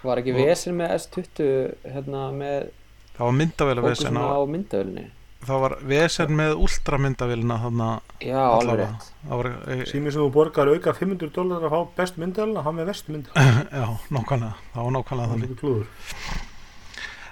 [0.04, 1.52] Var ekki vesen með S20
[1.94, 2.72] hérna með
[3.14, 5.06] það var fókusum vesen á á, myndavélinni
[5.44, 9.10] það var vesen með ultramyndavélina þannig já, alveg rétt.
[9.24, 12.80] Það var, e, sími sem þú borgar auka 500 dólar að fá best myndalina, hann
[12.80, 14.54] með vestu myndalina já, nákvæmlega.
[14.74, 16.52] Það var nákvæmlega það þannig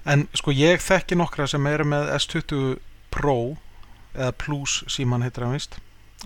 [0.06, 2.80] En sko ég þekki nokkra sem eru með S20
[3.14, 3.36] Pro
[4.16, 5.78] eða Plus síman heitir hann vist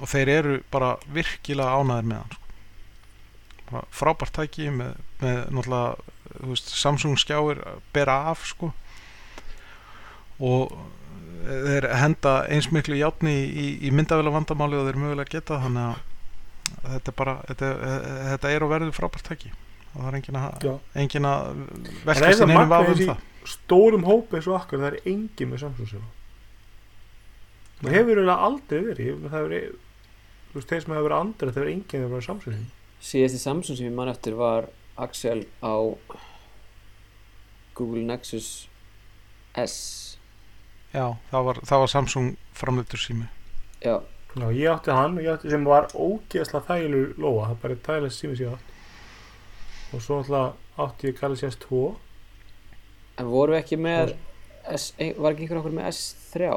[0.01, 3.83] og þeir eru bara virkilega ánæðir með hann sko.
[3.95, 7.61] frábært tæki með, með náttúrulega veist, Samsung skjáir
[7.95, 8.71] bera af sko.
[10.43, 10.73] Og
[11.45, 16.89] þeir henda eins miklu játni í, í myndavél vandamáli og þeir mögulega geta þannig að
[16.95, 17.69] þetta er bara þetta,
[18.31, 19.51] þetta er og verður frábært tæki.
[19.93, 20.67] Og það er engin að,
[21.05, 24.47] engin að það velkast það í neinum magna vafa um þessi- það stórum hópi eins
[24.49, 26.05] og okkar það er engin með Samsung sem
[27.81, 29.55] það hefur eiginlega aldrei verið það hefur
[30.51, 32.63] þú veist, þeir sem hefur verið andra það hefur engin með Samsung
[33.11, 35.75] síðasti Samsung sem ég man eftir var Axel á
[37.75, 38.69] Google Nexus
[39.59, 39.75] S.
[40.95, 43.27] Já, það var, það var Samsung framleitur sími.
[43.83, 43.99] Já,
[44.35, 48.15] Já, ég átti hann ég átti, sem var ógeðslega þægilegur lóa það er bara þægilega
[48.15, 51.83] sími sem ég átt og svo alltaf átti ég Galaxy S2
[53.19, 54.15] en voru ekki með
[54.75, 56.49] S, ein- var ekki einhver okkur með S3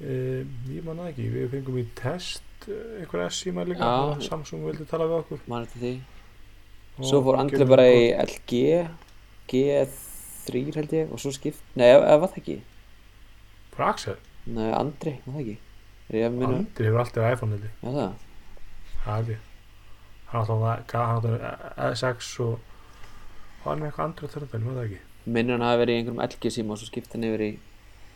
[0.00, 1.28] e, ég man það ekki.
[1.34, 3.88] Við fengum í test eh, einhver S-síma líka.
[4.10, 5.42] Og Samsung vildi tala við okkur.
[5.50, 5.94] Mann eftir því.
[6.94, 8.60] Og svo fór Andri bara í LG
[9.50, 12.56] G3 held ég og svo skipt, nei, eða var það ekki?
[13.74, 14.14] Bara Axel,
[14.46, 15.56] nei, Andri, var það ekki?
[16.14, 17.74] Ég Andri hefur alltaf iPhone held ég.
[17.82, 18.14] það?
[19.08, 19.42] Held ég.
[20.30, 20.62] Hann átti að
[20.94, 22.73] hann átti að S6 og og
[23.64, 25.00] hann er eitthvað þörðan, ég veit það ekki.
[25.24, 27.52] Minnir hann hafi verið í einhverjum LG síma og svo skipt hann yfir í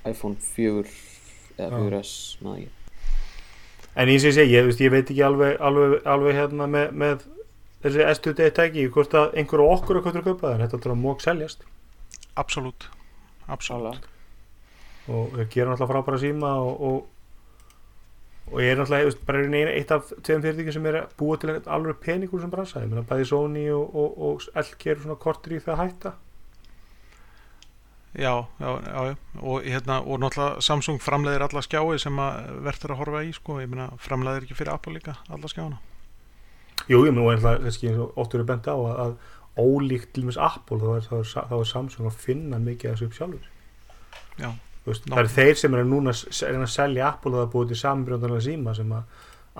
[0.09, 0.83] iPhone 4
[1.59, 1.79] eða Já.
[1.79, 2.13] 4S,
[2.45, 2.75] maður ekki.
[3.99, 7.25] En eins og ég segi, ég, ég veit ekki alveg, alveg, alveg hérna með, með
[7.83, 10.81] þessi S2D tæki, hvort að einhver á okkur er hvort er að kaupa það, þetta
[10.87, 11.65] er að mók seljast.
[12.39, 12.87] Absolutt.
[13.49, 14.07] Absolutt.
[15.09, 16.99] Og það gera náttúrulega frábæra síma og, og,
[18.53, 21.53] og ég er náttúrulega bara einu eitt af tveim fyrirtækjum sem er að búa til
[21.59, 25.59] alveg peningur sem bransa, ég meina bæði Sony og, og, og LG eru svona kortir
[25.59, 26.13] í það að hætta
[28.19, 28.71] já, já,
[29.09, 29.17] já.
[29.41, 33.59] Og, hérna, og náttúrulega Samsung framleiðir alla skjái sem að verður að horfa í sko.
[33.63, 35.83] ég meina framleiðir ekki fyrir Apple líka alla skjána
[36.89, 39.19] Jú, ég meina, og náttúrulega kannski eins og óttur er bent á að, að
[39.59, 42.99] ólíkt til dæmis Apple þá er, þá, er, þá er Samsung að finna mikið af
[42.99, 43.55] þessu upp sjálfur
[44.39, 44.51] Já.
[44.89, 47.53] Veist, það eru þeir sem núna að s- reyna að selja Apple og það er
[47.55, 49.03] búið til samanbrjóndanlega síma sem að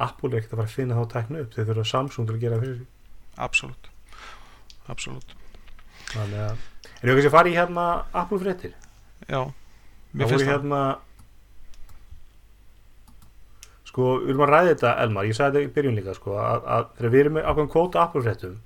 [0.09, 1.55] Apple er ekkert að fara að finna þá tæknu upp.
[1.57, 2.87] Þeir þurfa Samsung til að gera það fyrir sig.
[3.49, 3.89] Absolutt.
[4.89, 5.35] Absolutt.
[6.13, 6.55] Þannig að
[6.99, 7.87] en ég kannski að fara í hérna
[8.23, 8.73] Apple fréttir?
[9.29, 10.53] Já, það mér finnst það.
[10.55, 10.81] hérna
[13.89, 16.67] sko, við erum að ræða þetta Elmar, ég sagði þetta í byrjun líka sko, að,
[16.77, 18.57] að þegar við erum með ákveðum kvóta Apple fréttum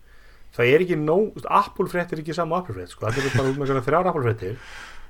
[0.57, 3.37] það er ekki nóg, veist, Apple fréttir er ekki sama Apple frétt, sko, það er
[3.39, 4.57] bara út með einhverjar þrjár Apple fréttir,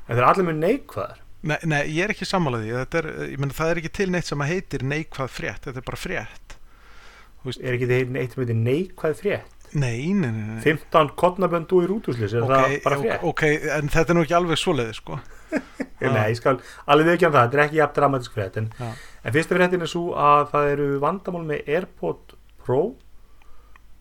[0.07, 3.41] en þeir eru allir með neikvæðar Nei, nei, ég er ekki sammálaði þetta er, ég
[3.43, 6.55] meina, það er ekki til neitt sem að heitir neikvað frétt, þetta er bara frétt
[7.59, 10.59] er ekki þeir eitt með neikvæð frétt Nei, nei, nei, nei.
[10.61, 13.23] 15 kottnaböndu í rútuslis, er Ok, það bara frétt?
[13.31, 13.45] ok,
[13.79, 15.17] en þetta er nú ekki alveg svoleiði sko.
[16.03, 16.59] Nei, ég skal
[16.93, 19.91] alveg ekki um það, þetta er ekki jafn dramatisk frétt en, en fyrsta fréttin er
[19.91, 22.35] svo að það eru vandamál með AirPod
[22.67, 22.81] Pro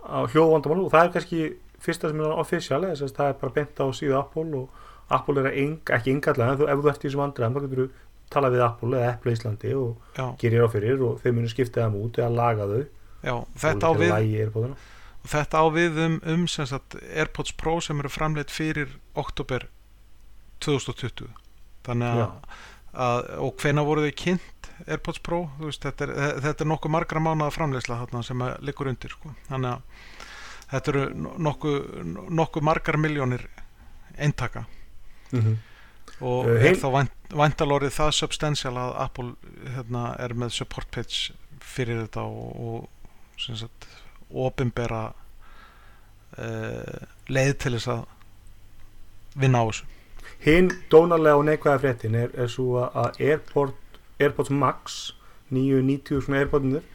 [0.04, 1.42] á hljóðvandamál og það er kannski
[1.82, 4.82] fyrsta sem er að það er bara bent á síðu Apple og
[5.18, 7.66] Apple er að eng, ekki engallega en þú, ef þú ert í þessum vandræðum þá
[7.66, 7.90] getur þú
[8.32, 11.84] talað við Apple eða Apple Íslandi og Já, gerir á fyrir og þeir munu skipta
[11.84, 12.82] þeim út eða laga þau.
[13.22, 14.74] Já, þetta á við
[15.30, 19.68] þetta á við um, um sem sagt, AirPods Pro sem eru framleitt fyrir oktober
[20.66, 21.30] 2020
[21.86, 22.58] þannig að,
[23.06, 25.44] að og hvena voru þau kynnt AirPods Pro?
[25.62, 29.36] Veist, þetta, er, þetta er nokkuð margra mánaða framleiðsla þarna sem liggur undir sko.
[29.50, 30.10] þannig að
[30.72, 31.80] þetta eru nokkuð
[32.42, 33.46] nokku margar miljónir
[34.18, 34.66] eintaka
[35.32, 35.56] mm -hmm.
[36.20, 39.34] og Eh, er þá vænt, væntalorið það substantial að Apple
[39.76, 42.90] hérna, er með support page fyrir þetta og, og
[44.32, 45.14] ofinbera
[46.38, 48.06] uh, leið til þess að
[49.36, 49.86] vinna á þessu.
[50.42, 53.74] Hinn dónarlega og neikvæða fréttin er, er svo að Airpod,
[54.20, 55.14] Airpods Max
[55.50, 56.88] 990 svona Airpodinur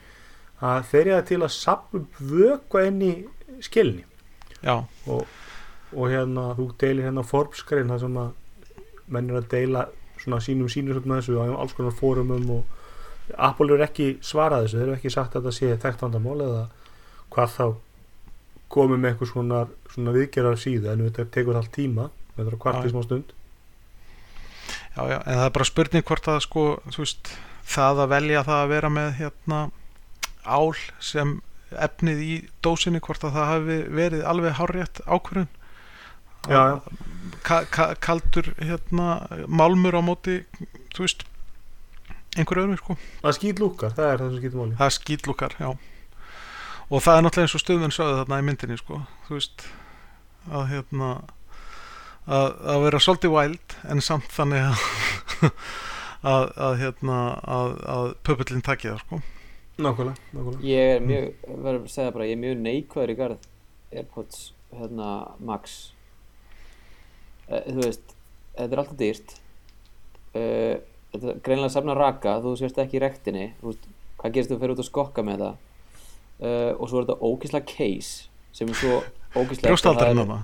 [0.64, 3.12] að þeir eru til að sapna vökva inn í
[3.64, 4.04] skilni.
[4.62, 5.26] Já, og,
[5.94, 8.32] og hérna þú deilir hérna Forbes-grein þar sem að
[9.12, 9.86] menn er að deila
[10.18, 14.78] svona sínum svona með þessu á alls konar fórumum og Apple er ekki svarað þessu
[14.80, 16.62] þeir eru ekki sagt að þetta sé þekkt vandamál eða
[17.34, 17.66] hvað þá
[18.72, 22.82] komið með eitthvað svona, svona viðgerðar síðu en þetta tekur allt tíma þetta er kvart
[22.82, 22.88] Já.
[22.88, 23.34] í smá stund
[24.96, 27.34] já, já, en það er bara spurning hvort að sko, þú veist,
[27.66, 29.60] það að velja það að vera með hérna
[30.46, 30.72] ál
[31.02, 31.36] sem
[31.86, 35.48] efnið í dósinni hvort að það hafi verið alveg hárrétt ákvörðun
[36.50, 36.76] Já, já.
[37.46, 39.08] ka, ka, kaldur hérna
[39.46, 40.40] málmur á móti
[40.94, 41.26] þú veist
[42.36, 42.96] einhver öðrum sko.
[43.22, 44.76] Það skýt lúkar, það er það sem skýtur máli.
[44.76, 45.68] Það er skýtlúkar, já.
[46.86, 49.64] Og það er náttúrulega eins og stöðun sögðu þarna í myndinni sko, þú veist
[50.46, 51.08] að hérna
[52.26, 54.84] að, að vera svolítið wild en samt þannig að
[56.34, 57.18] að, að hérna
[57.56, 59.20] að, að pöpullin takki það sko.
[59.76, 60.62] Nákvæmlega, nákvæmlega.
[60.70, 63.50] Ég er mjög, verður að segja bara, ég er mjög neikvæður í garð
[63.96, 64.40] Airpods
[64.76, 65.10] hérna,
[65.46, 65.76] Max
[67.46, 68.14] Þú veist,
[68.56, 69.34] þetta er alltaf dýrt.
[70.36, 70.76] Uh,
[71.16, 73.86] Þetta er greinlega safna raka, þú sérst ekki í rektinni Þú veist,
[74.20, 75.62] hvað gerist þú fyrir út að skokka með það?
[76.36, 78.98] Uh, Og svo er þetta ógíslega case sem er svo
[80.16, 80.38] hana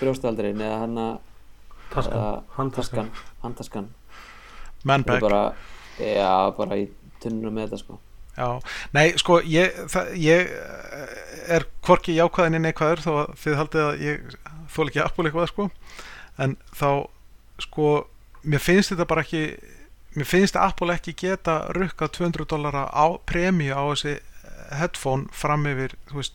[0.00, 1.14] Brjóstaldurinn eða hann að
[1.92, 3.08] taskan, handtaskan.
[3.08, 3.88] taskan, handtaskan.
[4.88, 5.40] Manbag bara,
[6.00, 6.86] já, bara í
[7.22, 7.98] tunnunum með þetta sko.
[8.38, 8.48] Já,
[8.96, 13.84] nei, sko, ég, það, ég eh, er hvorki jákvæðin inn neikvæður þó að þið haldið
[13.86, 14.36] að ég
[14.76, 15.68] þól ekki Apple eitthvað, sko
[16.38, 17.06] en þá,
[17.62, 17.88] sko
[18.44, 19.42] mér finnst þetta bara ekki
[20.18, 24.16] mér finnst Apple ekki geta rukkað 200 dollara á premju á þessi
[24.78, 26.34] headphone fram yfir veist,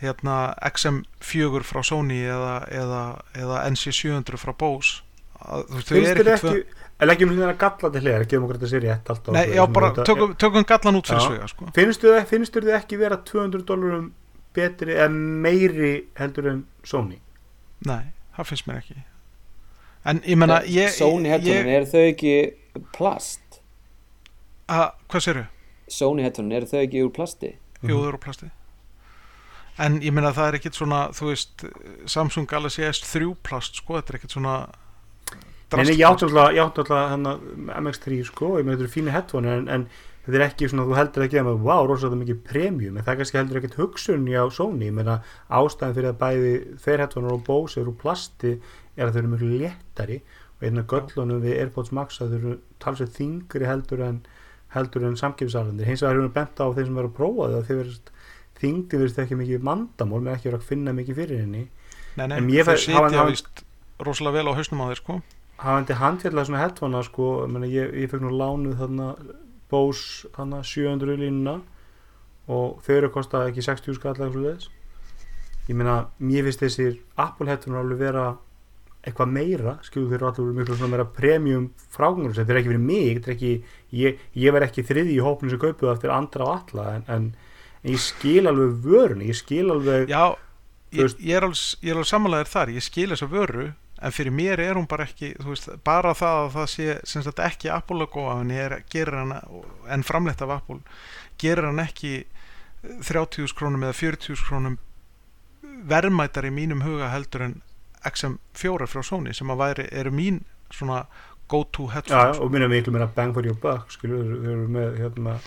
[0.00, 3.02] hérna XM4 frá Sony eða, eða,
[3.36, 5.02] eða NC700 frá Bose
[5.40, 6.54] að, finnst þér ekki
[7.00, 9.62] En leggjum hérna galla til hliðar, gefum okkur þetta sér rétt allt á Nei, já,
[9.72, 11.68] bara þetta- tökum, tökum gallan út fyrir svega sko.
[11.72, 14.10] Finnstu þið, finnstu þið ekki vera 200 dólarum
[14.52, 15.08] betri eða
[15.46, 17.16] meiri heldur en Sony?
[17.88, 18.98] Nei, það finnst mér ekki
[20.08, 22.36] En ég menna ég, Sony headphone, ég, eru þau ekki
[22.96, 23.60] plast?
[24.70, 25.44] að, Hvað sérðu?
[25.90, 27.52] Sony headphone, eru þau ekki úr plasti?
[27.82, 28.50] Jú, þau eru úr plasti
[29.80, 31.64] En ég meina það er ekkit svona þú veist,
[32.10, 34.54] Samsung Galaxy S3 plast sko, þetta er ekkit svona
[35.70, 37.36] Nei, nei, ég átti alltaf, ég átti alltaf hana,
[37.78, 39.84] MX3 sko, ég með þetta eru fínu headphone en, en
[40.24, 43.12] þetta er ekki svona, þú heldur ekki að maður, wow, rosalega mikið premium, en það
[43.12, 47.30] er kannski heldur ekkert hugsun á Sony, ég meina ástæðan fyrir að bæði þeir headphone
[47.30, 48.56] og Bose eru úr plasti
[48.96, 50.20] er að þau eru mjög léttari
[50.60, 54.20] og einna göllunum við Airpods Max að þau eru talsveit þingri heldur en
[54.74, 57.58] heldur en samkipsarðandir, hins vegar erum við bent á þeir sem verður að prófa þau
[57.60, 58.10] að þeir verðist
[58.60, 61.62] þingdi verðist ekki mikið vandamál með ekki verið að finna mikið fyrir henni.
[62.16, 63.62] Nei, nei, En ég þau fæ- hafa- sitja hafa- víst
[64.04, 65.16] rosalega vel á hausnum á þeir sko.
[65.60, 69.08] Hafandi handfjallega svona headphonea sko, meni, ég, ég fekk nú lánuð þarna
[69.70, 71.60] Bose þarna 700 línuna
[72.48, 74.68] og þau eru að kosta ekki 60 skall eða svo þess
[75.68, 78.24] ég meina, mér finnst þessir Apple headphone alveg vera
[79.00, 82.82] eitthvað meira, skilur þeir eru allir miklu svona meira premium frágangur þetta er ekki fyrir
[82.84, 83.52] mig, þetta er ekki
[83.96, 87.28] ég, ég verð ekki þriði í hópinu sem kaupuð eftir andra og alla en, en,
[87.80, 90.36] en ég skil alveg vörun, ég skil alveg Já,
[90.92, 91.62] ég, ég er alveg,
[91.94, 95.72] alveg samanlegaður þar ég skil þessa vöru en fyrir mér er hún bara ekki veist,
[95.84, 98.08] bara það að það sé sagt, ekki Apple
[98.56, 99.34] er, gerir hann
[99.88, 100.80] en framleitt af Apple
[101.40, 102.24] gerir hann ekki
[102.84, 104.78] 30.000 krónum eða 40.000 krónum
[105.88, 107.58] verðmætar í mínum huga heldur en
[108.08, 111.04] XM4 frá Sony sem að væri, eru mín svona
[111.50, 114.68] go to já, headphones og minna miklu meira bang for your buck skilur, þeir eru
[114.70, 115.38] með hérna.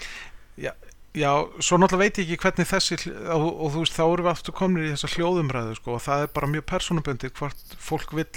[1.13, 1.29] Já,
[1.61, 2.97] svo náttúrulega veit ég ekki hvernig þessi
[3.29, 6.25] og, og þú veist, þá erum við aftur komnir í þessa hljóðumræðu sko, og það
[6.25, 8.31] er bara mjög persónubundið hvort fólk vill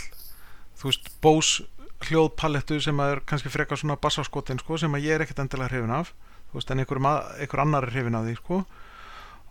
[0.77, 1.65] þú veist, Bose
[2.05, 5.73] hljóðpalettu sem að er kannski frekar svona bassaskotin sko, sem að ég er ekkert endilega
[5.73, 6.13] hrifin af
[6.51, 8.61] þú veist, en einhver, annar er hrifin af því sko.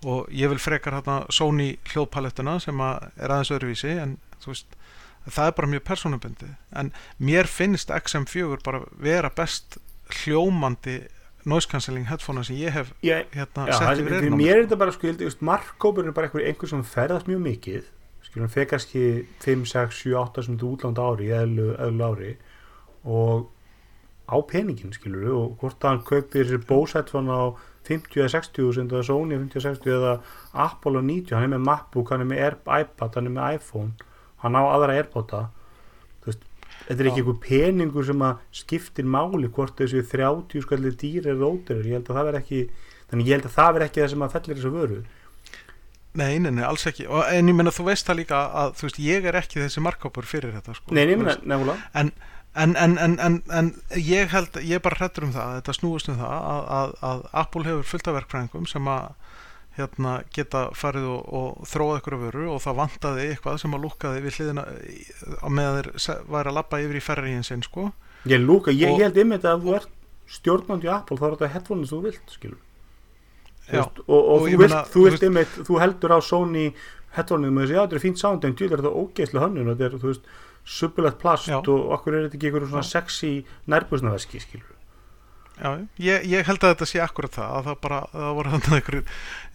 [0.06, 4.78] Og ég vil frekar hérna Sony hljóðpalettuna sem að er aðeins öðruvísi en veist,
[5.26, 6.54] það er bara mjög persónubundið.
[6.76, 9.80] En mér finnst XM4 bara vera best
[10.22, 11.00] hljómandi
[11.46, 14.80] noise cancelling headphone sem ég hef ég, hérna Já, sett yfir á mér er þetta
[14.82, 17.92] bara sko, ég held, markkópur er bara einhver, einhver sem ferðast mjög mikið.
[18.36, 19.02] Hann fekk kannski
[19.46, 22.32] 5, 6, 7, 8 sem þú útland ári eðlu, eðlu ári.
[23.08, 23.46] Og
[24.26, 27.54] á peningin skilur og hvort hann kaupir Bose headphone á
[27.86, 30.14] 50 eða 60 sem það er Sony á 50 eða 60 eða
[30.66, 33.60] Apple á 90 hann er með MacBook, hann er með Air, iPad hann er með
[33.60, 33.92] iPhone,
[34.46, 34.96] hann á aðra
[36.26, 36.42] veist
[36.88, 41.40] þetta er ekki einhver peningur sem að skiptir máli hvort þessu 30 skallir dýr er
[41.42, 42.64] rótir, ég held að það verð ekki
[43.10, 45.04] þannig ég held að það verð ekki það sem að fellir þessu vöru
[46.16, 47.10] Nei, nei, nei, alls ekki.
[47.12, 49.84] Og, en ég meina þú veist það líka að þú veist ég er ekki þessi
[49.84, 50.94] markkópur fyrir þetta sko.
[50.96, 52.12] nei, nei, menna, nefnilega en,
[52.56, 55.76] en, en, en, en, en ég held ég er bara hrættur um það, að þetta
[55.76, 59.10] snúist um það að, að, að Apple hefur fullt af verkfræðingum sem að
[59.76, 64.22] hérna, geta farið og, og þróað ykkur vöru og það vantaði eitthvað sem að lúkkaði
[64.26, 64.64] við hliðina
[65.44, 67.90] á meðan þeir væri að labba yfir í ferriðin sinn sko.
[68.26, 69.90] ég, lúka, ég, Og- ég held einmitt að ef þú ert
[70.38, 72.62] stjórnandi í Apple þá er þetta headphone sem þú vilt skilur
[73.66, 76.66] Þú Já, veist, og, og, og þú, vilt, þú vilt einmitt þú heldur á Sony
[77.16, 79.78] headphone og þessi, já þetta er fínt sound en djúlega er þetta ógeðslega hönnun og
[79.80, 80.28] þetta er þú veist
[80.66, 81.58] suppulegt plast Já.
[81.62, 82.92] og okkur er þetta ekki einhverjum svona Já.
[82.94, 83.32] sexy
[83.70, 84.75] nærbúsnaveski skilur
[85.56, 85.70] Já,
[86.04, 88.74] ég, ég held að þetta sé akkurat það að það bara, það voru þannig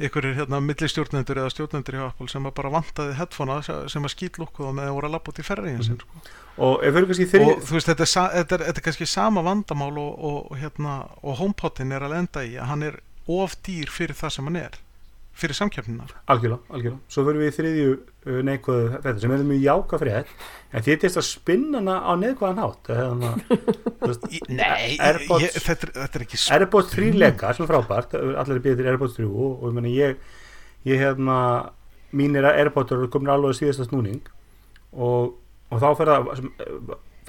[0.01, 4.89] einhverjir, hérna millistjórnendur eða stjórnendur í Apple sem bara vantaði headphonea sem að skýtlúkkuða með
[4.89, 6.23] að voru að labba út í ferriðin sinn sko.
[6.57, 8.87] og ef við erum kannski þeirri og þú veist, þetta er, þetta er, þetta er
[8.89, 12.87] kannski sama vandamál og, og, og hérna, og HomePodin er að lenda í að hann
[12.89, 14.81] er of dýr fyrir það sem hann er
[15.41, 19.63] fyrir samkjöfninar algjörlega, algjörlega, svo fyrir við í þriðju uh, neikvæðu þetta sem er mjög
[19.65, 20.49] jáka fyrir þetta
[20.79, 23.25] en því þetta að spinna hana á neikvæðan hátt að
[24.51, 24.97] Nei,
[25.43, 28.65] ég, þetta, er, þetta er ekki sp- Airpods 3 leika sem er frábært, allir er
[28.65, 30.25] býðið til Airpods 3 og, ég meni ég
[30.89, 31.37] ég hérna,
[32.17, 34.23] mínir Airpods eru komin alveg að síðasta snúning
[34.93, 35.35] og,
[35.71, 36.31] og þá fyrir að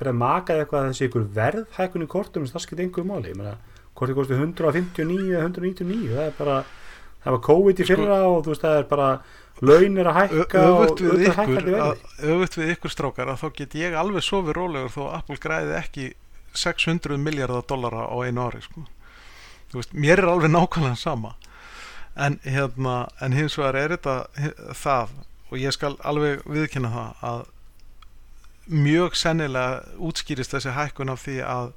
[0.02, 3.38] fyrir að maka eitthvað að þessi ykkur verðhækun í kortum það skiptir einhverjum máli, ég
[3.38, 3.58] meina
[3.98, 6.56] kortið kosti 159 eða 199 það er bara,
[7.24, 9.10] það var COVID í Sko- fyrra og þú veist það er bara
[9.62, 13.78] laun er að hækka öfugt við, ykkur, að, öfugt við ykkur strákar að þá get
[13.78, 16.08] ég alveg sofið rólegur þó að Apple græði ekki
[16.58, 18.84] 600 miljardar dollara á einu ári sko.
[19.72, 21.36] Veist, mér er alveg nákvæmlega sama
[22.16, 24.16] en, hérna, en hins vegar er þetta
[24.76, 25.14] það
[25.52, 27.46] og ég skal alveg viðkynna það að
[28.72, 31.72] mjög sennilega útskýrist þessi hækkun af því að,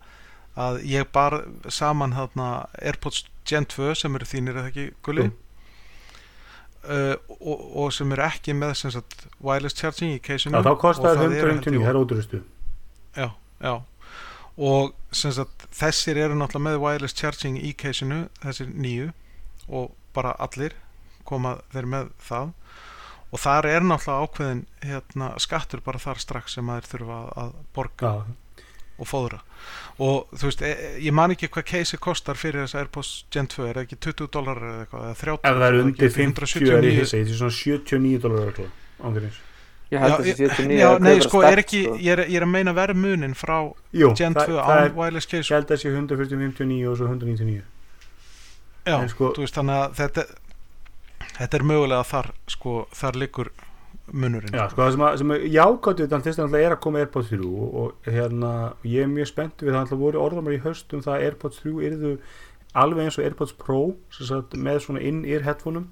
[0.59, 5.27] að ég bar saman hérna Airpods Gen 2 sem eru þínir eða ekki gulli?
[5.29, 5.35] Jú.
[6.89, 10.81] uh, og, og sem eru ekki með sem sagt, wireless charging í caseinu þá og
[10.83, 12.43] kostaði það eru, held 199, ég, það er óduristu
[13.15, 13.29] já,
[13.65, 13.75] já.
[14.55, 19.11] Og sem sagt, þessir eru náttúrulega með wireless charging í caseinu þessir nýju
[19.69, 20.77] og bara allir
[21.27, 22.53] koma þeir með það.
[23.35, 28.11] Og þar er náttúrulega ákveðin hérna, skattur bara þar strax sem maður þurfa að borga.
[28.13, 28.35] Já,
[28.99, 29.41] og fóðra
[29.99, 33.47] og þú veist, e, e- ég man ekki hvað case kostar fyrir þess AirPods Gen
[33.51, 36.15] 2 er það ekki 20 dólar eða eitthvað eða 30 ef það er undir ekki
[36.19, 37.01] 50 er ég 179.
[37.01, 38.63] hissi, því svona 79 dólar
[39.05, 39.43] ángurins
[39.93, 41.97] Ég held að ég- þessi 79 já, nei, sko, er ekki, sko.
[42.01, 43.59] ég er, ég er að meina verðmunin frá
[43.93, 47.07] Jú, Gen 2 það, án það wireless ég case held að sé 159 og svo
[47.11, 47.63] 199
[48.87, 50.25] já, sko- þú veist, þannig að þetta
[51.35, 53.51] þetta er mögulega þar sko, þar liggur
[54.13, 54.53] munurinn.
[54.53, 57.01] Já, sko, það sem, að, sem að jákvæmt við þannig fyrst náttúrulega er að koma
[57.01, 58.51] AirPods 3 og, og hérna,
[58.85, 62.15] ég er mjög spennt við það voru orðamar í haustum það að AirPods 3 yrðu
[62.75, 63.81] alveg eins og AirPods Pro
[64.13, 65.89] sagt, með svona in-ear headphoneum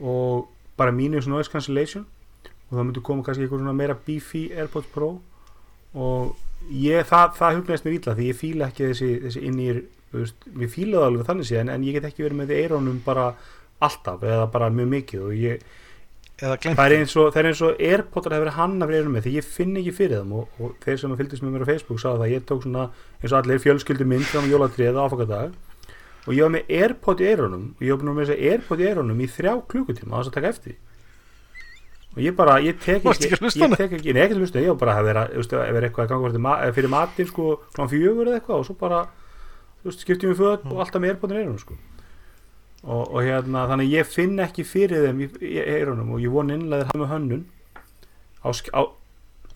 [0.00, 2.06] og bara minus noise cancellation
[2.70, 5.12] og það myndi koma kannski eitthvað svona meira beefy AirPods Pro
[5.94, 6.36] og
[6.68, 10.98] ég, það, það hugnaðist mér illa því ég fíla ekki þessi, þessi in-ear mér fíla
[10.98, 13.26] það alveg þannig séð en ég get ekki verið með því eirónum bara
[13.80, 15.62] alltaf eða bara mjög mikið og ég
[16.40, 19.74] það er eins og, er og Airpodsar hefur hanna fyrir einu með því ég finn
[19.76, 22.32] ekki fyrir þeim og, og þeir sem að fylgdist með mér á Facebook sagði það
[22.32, 22.86] ég tók svona
[23.20, 25.58] eins og allir fjölskyldu mynd frá jólatriða áfakadag
[26.26, 28.80] og ég var með Airpod í eirunum og ég var búin að með þessi Airpod
[28.80, 30.78] í eirunum í þrjá klukkutíma á þess að taka eftir
[32.10, 34.72] og ég bara, ég tek ekki að ég tek ekki, nei ekki að hlusta, ég
[34.72, 37.90] var bara að vera, ef er eitthvað að ganga fyrir, ma fyrir matinn sko, klán
[37.92, 39.04] fjögur eða eitthvað og svo bara,
[39.84, 41.78] þú veist, skiptjum við föt og alltaf með Airpodin í eirunum sko
[42.84, 46.50] og, og hérna, þannig ég finn ekki fyrir þeim í, í eirunum og ég von
[46.54, 47.44] innlega þeir hafa með hönnun
[48.40, 48.82] á, á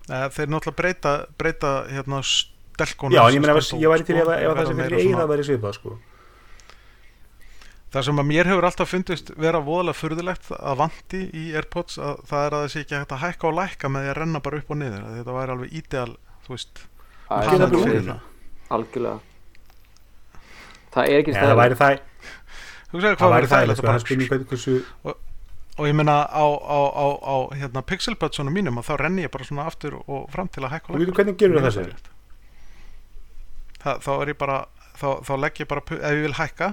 [0.04, 4.66] Eða, þeir náttúrulega breyta, breyta hérna stelkónu já, ég meina, ég væri til ef það
[4.68, 5.94] sem svona- eira væri svipað sko.
[7.94, 12.24] Það sem að mér hefur alltaf fundist vera voðalega furðulegt að vanti í Airpods að
[12.26, 14.58] það er að þessi ekki hægt að hækka og lækka með því að renna bara
[14.60, 16.82] upp og niður að þetta væri alveg ideal, þú veist
[17.28, 18.18] Það er það.
[18.74, 19.20] algjörlega.
[20.94, 21.94] Það er ekki Nei,
[22.94, 24.76] það væri það þægilegt að það spurning bara hvað hversu
[25.74, 29.46] og ég meina á, á, á, á hérna, pixelbudsunum mínum að þá renni ég bara
[29.48, 31.90] svona aftur og fram til að hækka og og veitum hvernig gerur það.
[33.82, 34.60] Það, þá er ég bara
[34.94, 36.70] þá, þá legg ég bara, ef ég vil hækka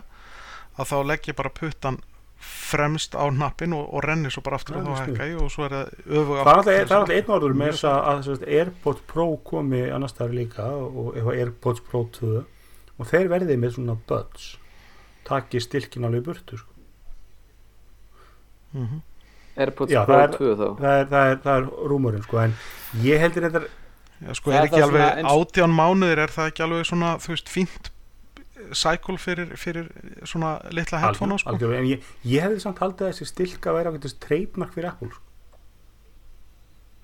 [0.78, 2.00] að þá legg ég bara puttan
[2.42, 5.28] fremst á hnappin og, og renni svo bara aftur Já, og þá það er hækka
[5.32, 5.92] ég og svo er það
[6.22, 10.16] öfug það er alltaf, er einn orður með þess að, að Airpods Pro komi annars
[10.16, 12.32] staðar líka og ef Airpods Pro 2
[13.02, 14.56] og þeir verði með svona buds
[15.28, 16.72] taki stilkin alveg burtu sko.
[18.74, 19.02] mm -hmm.
[19.58, 22.38] Airpods Já, Pro það er- 2 þá það, er, það, er, það er rúmurinn sko.
[22.40, 22.54] en
[23.04, 23.62] ég heldur þetta
[24.22, 27.50] Já, sko, Er ekki alveg eins- átján mánuðir, er það ekki alveg svona, þú veist,
[27.50, 27.90] fínt
[28.74, 29.88] cycle fyrir, fyrir
[30.24, 31.50] svona litla headphone sko?
[31.50, 35.10] algjörlega, en ég, ég hefði samt haldið að þessi stilka væri ákveðist treytmark fyrir Apple
[35.10, 35.22] sko.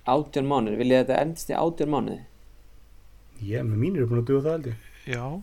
[0.08, 2.22] átján mánuði, vil ég að þetta endist í átján mánuði
[3.42, 4.76] ég, með mínir er búin að duga það ég
[5.08, 5.42] Já,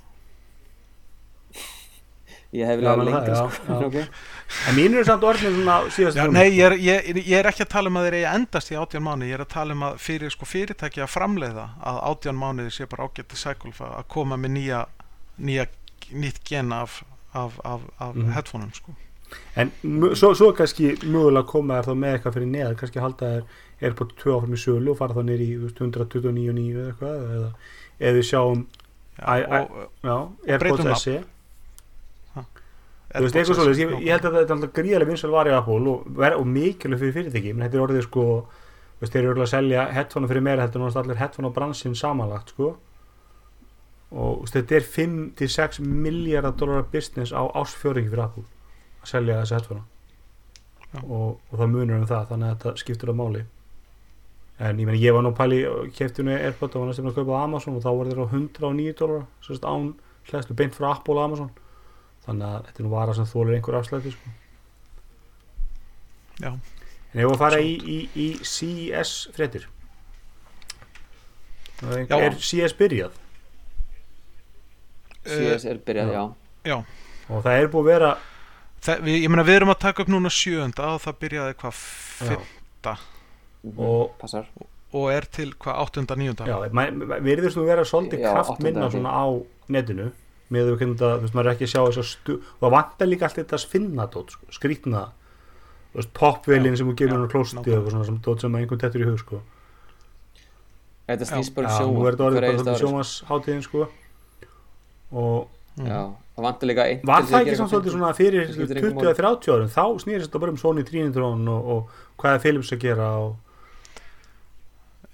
[2.54, 3.76] ég hef Já, vilja menn lengra það, sko.
[3.88, 4.04] okay.
[4.70, 7.64] en mínir er samt orðin svona síðast Já nei, ég er, ég, ég er ekki
[7.66, 9.86] að tala um að þeir eigi endast í átján mánuði, ég er að tala um
[9.88, 14.06] að fyrir sko fyrirtæki að framleiða að átján mánuði sé bara ágætti cycle fa- að
[14.14, 14.84] koma með nýja,
[15.38, 15.66] nýja
[16.12, 17.00] nýtt gen af,
[17.34, 18.30] af, af, af Mhm.
[18.36, 18.94] headphoneum, sko.
[19.58, 19.72] En
[20.14, 24.12] svo, svo kannski mögulega koma þær þá með eitthvað fyrir neðar, kannski halda þær Airpod
[24.20, 27.48] 2 áfram í sölu og fara þá nýr í þú veist, 129.9 eða eitthvað eða,
[28.20, 28.60] við sjáum
[29.14, 30.94] Já, Æ, æ, og, já, breytum.
[30.98, 31.16] SE
[33.14, 35.92] þú veist, eitthvað svolítið, ég, ég held að þetta er gríðarlega vinsal var í Apple
[35.92, 38.24] og, og mikilvæg fyrir fyrirtæki, menn þetta er orðið sko
[39.00, 41.56] veist, þeir eru örugglega að selja headphone fyrir meira heldur en náttúrulega allir headphone á
[41.56, 42.74] bransinn samanlagt sko.
[44.14, 48.46] Og veist, þetta er 5-6 miljardar dólarar business á ásfjöringi fyrir Apple
[49.02, 49.82] að selja þessi headphone
[50.94, 51.02] Já.
[51.02, 53.44] og, og það munur um það þannig að þetta skiptur á máli.
[54.62, 55.64] En ég meni ég var nú pæli
[55.96, 58.98] keftinu Airpod og var næstum að kaupa á Amazon og þá voru þeir á 109
[59.00, 59.88] dólar sérst án
[60.30, 61.50] hlæðslu beint frá Apple og Amazon
[62.26, 64.32] þannig að þetta er nú vara sem þólir einhver afslætti sko.
[66.42, 66.50] Já.
[66.50, 69.68] en ég var að fara í, í, í CES fréttir
[71.78, 72.18] Það er, Já.
[72.26, 73.20] er CES byrjað
[75.24, 76.24] CS er byrjað, Já.
[76.68, 76.76] já
[77.32, 78.10] og það er búið að vera
[78.84, 81.78] Það, við, ég meina við erum að taka upp núna sjöunda og það byrjaði hvað
[81.78, 82.50] já, fimm
[83.64, 84.44] Mhm, Og- passar
[84.94, 88.66] og er til hvað áttunda, níunda já, við erum svona vera svolítið Já, kraft áttunda
[88.66, 88.98] minna held ég.
[88.98, 89.24] svona á
[89.72, 90.10] netinu
[90.52, 92.74] með þú veist, þú veist maður er ekki að sjá þess að stu og það
[92.76, 94.46] vantar líka allt þetta finna dót sko,
[95.94, 99.00] veist, popvelin sem þú gefur hann á klósti og svona sem dót sem einhvern tettur
[99.04, 99.40] í hug sko.
[101.08, 102.60] þetta snýst bara já, um nú er þetta sjóma orðið bara ári,
[103.62, 103.88] sko.
[105.12, 105.86] og Mhm.
[105.90, 106.00] já,
[106.36, 108.90] það vantar líka einn var það að ekki samt svolítið svona fyrir Það skiptir 20
[108.90, 109.68] engu eða 30 árum?
[109.74, 111.88] Þá snýrist þetta bara um Sony Trinitron og, og
[112.18, 113.36] hvað er Philips að gera og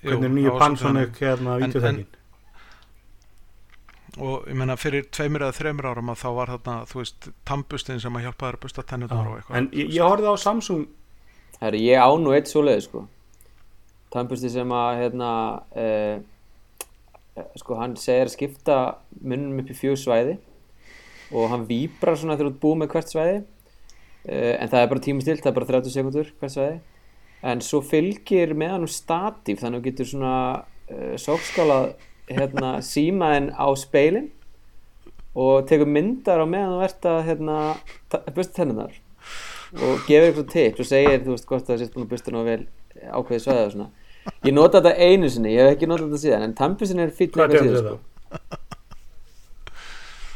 [0.05, 2.07] hvernig er nýju Panasonic hérna En- videotækin
[4.19, 8.03] og ég meina fyrir tveimur eða þreimur árum að þá var þarna, þú veist, tannbustin
[8.03, 9.59] sem að hjálpa þær að busta tennurnar og eitthvað.
[9.61, 10.85] En ég, ég horfði á Samsung.
[11.61, 13.05] Herri, ég á nú eitt svoleið sko.
[14.11, 15.31] Tannbusti sem að hérna
[15.79, 16.23] eh,
[17.37, 18.79] eh, sko hann segir að skipta
[19.21, 20.39] munnum upp í fjögur svæði
[21.31, 23.37] og hann víbrar svona þegar þú ert búið með hvert svæði.
[24.25, 26.81] Eh, en það er bara tímastilt, það er bara 30 sekundur hvert svæði.
[27.53, 31.87] En svo fylgir með hann statíf þannig að þú getur svona uh, sókskálað
[32.31, 34.31] hérna, símaðin á speilin
[35.35, 37.57] og tekur myndar á meðan þú ert að hérna,
[38.35, 38.95] busta tennunar
[39.79, 42.45] og gefur eitthvað tips og segir þú veist hvort það sést búin að busta nú
[42.47, 42.63] vel
[42.99, 43.91] ákveðið svæðið og svona
[44.47, 47.39] ég nota þetta einu sinni, ég hef ekki notað þetta síðan en tannbustin er fýtt
[47.41, 47.99] er síðan sko.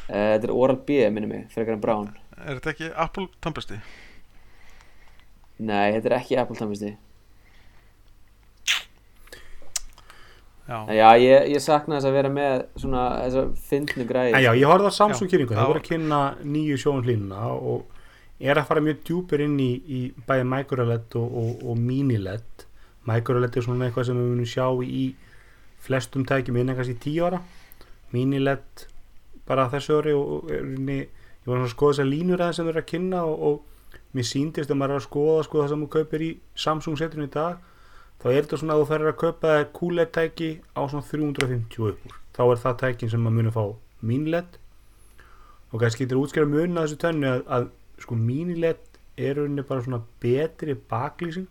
[0.05, 3.79] Eh, þetta er Oral B minnum mig, frekar en Brown Er þetta ekki Apple tannbusti?
[5.59, 6.95] nei, þetta er ekki Apple tannbusti
[10.65, 14.31] Já, já, ég, ég sakna þess að vera með svona þessa fyndnu græði.
[14.33, 17.83] En já, ég horfði á Samsung kynningu, það voru að kynna nýju sjónlínuna og
[18.41, 22.65] er að fara mjög djúpir inn í, í bæði micro-LED og, og, og mini-LED.
[23.11, 25.05] micro-LED er svona eitthvað sem við munum sjá í
[25.85, 27.43] flestum tækjum innan kannski 10 ára.
[28.15, 28.87] mini-LED
[29.45, 32.67] bara þessu ári og, og er inni, ég var að skoða þessar línur aðeins sem
[32.67, 35.73] við erum að kynna og, og mér síndist að maður er að skoða sko, það
[35.75, 36.31] sem þú kaupir í
[36.65, 37.61] Samsung setrinu í dag
[38.25, 41.89] þá er þetta svona að þú ferir að kaupa þér QLED tæki á svona 350
[41.91, 42.15] upp úr.
[42.35, 43.65] Þá er það tækin sem maður muni fá
[44.05, 44.57] mini-LED
[45.75, 47.69] og kannski getur útskjara mun að þessu tönnu að, að
[48.05, 48.99] sko mini-LED
[49.29, 51.49] er rauninni bara svona betri baklýsing.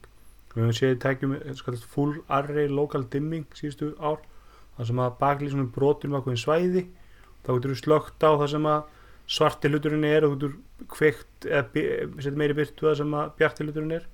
[0.54, 4.20] Við höfum séð tækjum sko, full array local dimming síðustu ár
[4.78, 6.84] þar sem að baklýsingum brotur um ákveðin svæði.
[7.46, 8.92] Þá getur þú slögt á það sem að
[9.34, 11.88] svarti hluturinn er og þú getur kveikt eða bi-
[12.20, 14.08] setja meiri byrtu það sem að bjarti hluturinn er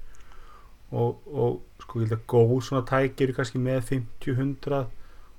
[0.91, 4.81] og, og sko ég held að góð svona tæki eru kannski með 50-100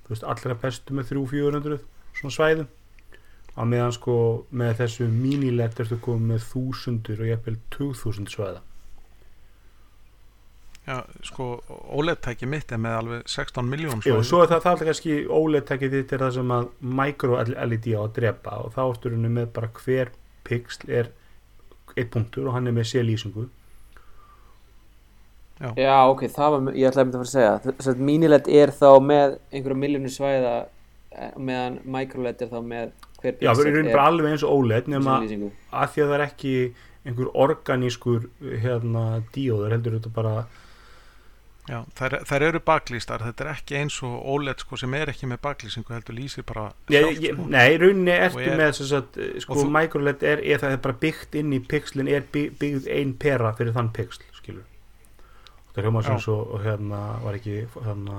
[0.05, 1.80] þú veist allra bestu með 300-400
[2.20, 2.70] svona svæðum.
[3.59, 4.16] Á meðan sko
[4.55, 8.62] með þessu mini-LED ertu komið með þúsundur og jafnvel 2000 svæða.
[10.88, 14.88] Já, sko OLED-tæki mitt er með alveg 16 miljón Jú, svo er það, það er
[14.88, 16.70] kannski OLED-tækið þitt er það sem að
[17.01, 20.12] micro-LED á að drepa og þá ertu rauninni með bara hver
[20.48, 21.11] pixel er
[21.94, 23.44] eitt punktur og hann er með C-lýsingu
[25.61, 27.94] já, ok, það var, ég ætlaði að mynda að fara að segja.
[27.94, 30.54] Að mini-LED er þá með einhverja miljónu svæða
[31.12, 34.46] eh, meðan micro-LED er þá með hver Já, það er pixel rauninni bara alveg eins
[34.46, 36.54] og OLED nema að því að það er ekki
[37.11, 38.26] einhver organískur
[38.62, 39.04] hérna
[39.36, 40.34] díóður heldur þetta bara
[41.70, 45.28] Já, þær, þær eru baklýstar, þetta er ekki eins og OLED sko sem er ekki
[45.30, 47.44] með baklýsingu heldur lýsir bara ég, sko.
[47.52, 50.96] Nei, rauninni ertu er- með þess að sko þú- microLED er, er það er bara
[51.04, 54.24] byggt inn í pixlin er by- byggð ein pera fyrir þann pixl
[55.71, 57.57] skilur það hljóma sem svo og hérna var ekki
[57.87, 58.18] hérna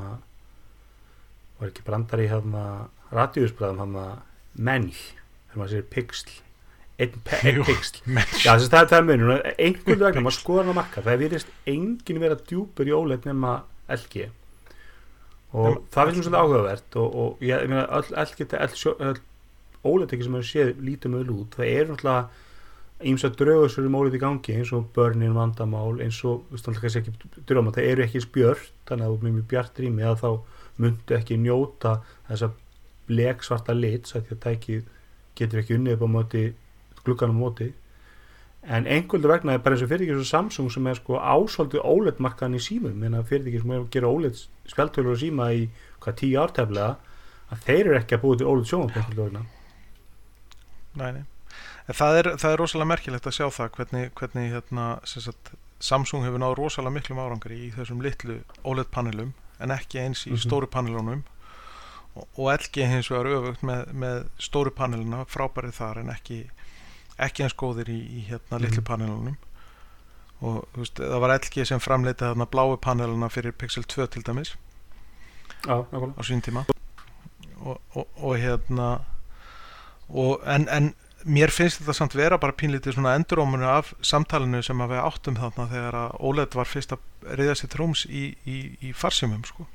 [1.60, 2.64] var ekki brandar í hérna
[3.12, 4.06] radíusbræðum hérna
[4.58, 6.32] menn þegar maður sér pixl
[7.02, 8.02] einn, pixl
[8.45, 11.22] Já, þess að það, það er munur einhvern vegna, maður skoðar hann á marka það
[11.26, 13.56] virðist enginn vera djúpur í óleik nema
[13.91, 14.28] LG
[15.52, 18.78] og Nema- það finnst mér svolítið áhugavert og, og ég, ég meina öll LG öll,
[18.80, 19.20] sjó- öll
[19.82, 22.30] óleitekki sem maður séð lítum öll út, það er náttúrulega
[23.08, 27.14] ímsa draugasur um óleik í gangi eins og börnin vandamál eins og ekki
[27.47, 30.30] drauma, það eru ekki spjört þannig að þú er mjög bjart rými að þá
[30.82, 31.93] myndu ekki njóta
[32.30, 32.52] þessa
[33.10, 34.89] bleksvarta lit svo að því að tækið
[35.39, 36.43] getur ekki unnið upp á móti
[37.06, 37.72] gluggan á móti.
[38.62, 41.82] En einhverju vegna er bara eins og fyrirtæki eins og Samsung sem er sko ásvöldu
[41.82, 43.02] OLED markaðan í símum.
[43.06, 45.66] En að fyrirtæki sem er að gera OLED spjaldtölur og síma í
[46.04, 46.91] hvað tíu árteflega
[47.52, 48.70] að þeir eru ekki að búa til OLED
[49.18, 49.43] vegna
[50.91, 51.24] Nei, nei.
[51.97, 56.39] Það er, það er rosalega merkilegt að sjá það hvernig, hvernig hérna, sagt, Samsung hefur
[56.43, 60.41] náð rosalega miklum árangri í þessum litlu OLED panelum en ekki eins í Mhm.
[60.45, 61.23] stóru panelunum.
[62.15, 66.49] Og, og LG hins vegar öfugt með, með stóru paneluna frábærið þar en ekki,
[67.17, 68.89] ekki eins góðir í, í hérna litlu Mhm.
[68.91, 69.37] panelunum.
[70.41, 74.55] Og veist, það var LG sem framleitið þarna bláu paneluna fyrir Pixel 2 til dæmis.
[75.65, 76.65] Já, á sín tíma.
[77.63, 79.01] Og, og, og hérna
[80.09, 80.93] og, en, en
[81.26, 85.36] mér finnst þetta samt vera bara pínlítið svona endurómunu af samtalinu sem að við áttum
[85.38, 86.99] þarna þegar að OLED var fyrst að
[87.38, 89.67] reyða sér trúms í, í, í farsímum sko.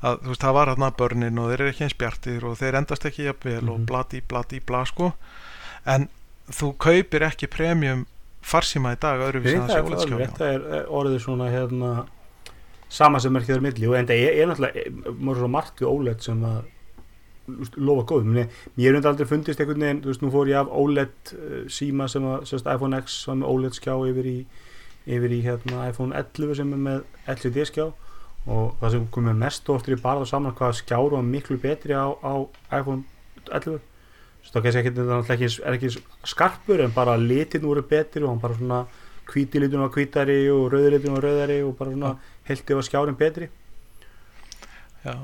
[0.00, 2.78] Að þú veist það var þarna börnin og þeir eru ekki eins bjartir og þeir
[2.80, 3.86] endast ekki jafnvel og Mhm.
[3.90, 5.12] bladi bladi bla sko.
[5.84, 6.08] En
[6.50, 8.06] þú kaupir ekki premium
[8.42, 12.06] farsíma í dag öðruvísi Nei, að það sé skjána það er orðið svona hérna
[12.88, 15.90] sama sem er ekki þar milli og enda er, er náttúrulega mörg svo margt við
[15.92, 16.62] OLED sem að
[17.76, 18.38] lofa góðum.
[18.76, 22.08] Mér er aldrei fundist einhvern veginn, þú veist, nú fór ég af OLED uh, síma
[22.10, 24.38] sem að, sérst, iPhone X með OLED skjá yfir í
[25.10, 27.86] yfir í hérna iPhone 11 sem er með LCD skjá.
[28.50, 32.08] Og það sem komið mest oftir í barða saman hvað skjár var miklu betri á,
[32.08, 32.34] á
[32.80, 33.04] iPhone
[33.50, 33.80] 11
[34.40, 35.90] Svo það kannski ekki, það er ekki, er ekki
[36.32, 38.78] skarpur en bara litin voru betri og hann bara svona
[39.30, 42.14] hvíti litin var hvítari og rauði litin var rauðari og bara svona
[42.48, 43.50] heldi var skjárin betri.
[45.04, 45.14] Já.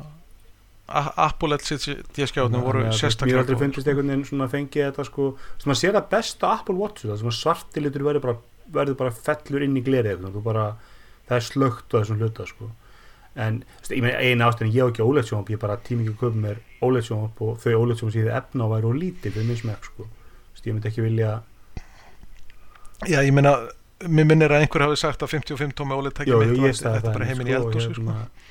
[0.86, 5.28] Apple LCD skjáðunum voru veist, Mér sérstaklega aldrei fundist einhvern veginn svona fengið þetta sko
[5.62, 8.36] sem að sér það besta Apple Watch það sem að svarti litur verður bara,
[8.78, 10.66] verður bara fellur inn í glerið bara,
[11.26, 12.70] það er slögt á þessum hluta sko.
[13.36, 13.58] En
[13.90, 17.08] eina ástæðin ég á ekki OLED sjónvarp ég bara tími ekki að köpa mér OLED
[17.10, 20.06] sjónvarp og þau OLED ég hefði efna á væri og lítil fyrir minn smekk sko
[20.66, 21.36] ég myndi ekki vilja
[23.06, 23.52] Já, ég meina,
[24.08, 26.94] mér minnir að einhver hafi sagt að 55 tómi OLED tæki Jú, mitt og þetta
[26.96, 28.06] er bara heiminn í sko, og eldhúsi sko.
[28.06, 28.45] hérna,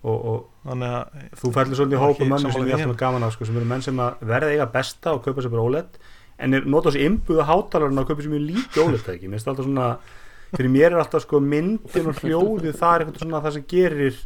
[0.00, 2.78] og, og þannig að þú fællir svolítið í Ég hópa ekki mönnum sem ég því,
[2.78, 5.52] ætlum að gaman á sko, sem eru menn sem verða eiga besta og kaupa sér
[5.52, 6.00] bara OLED
[6.40, 9.50] en er nota þessi innbúða hátalarinn að kaupa sér mjög lítið OLED tæki mér finnst
[9.52, 9.90] alltaf svona
[10.54, 14.22] fyrir mér er alltaf sko myndin og hljóðið það er eitthvað svona það sem gerir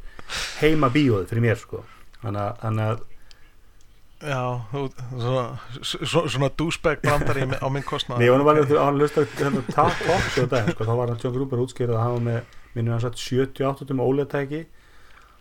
[0.63, 1.83] heima bíóið fyrir mér sko.
[2.23, 3.03] Þannig að,
[4.25, 4.41] Já,
[4.73, 5.43] svona,
[5.83, 8.23] svona, svona douchebag brandari á minn kostnað.
[8.23, 9.61] Nei, ég var nú bara að hlusta hérna
[10.71, 13.93] sko, þá var hann John Gruber útskýrað að hann var með, minnum hann sagt 70-80
[13.93, 14.63] um OLED-tæki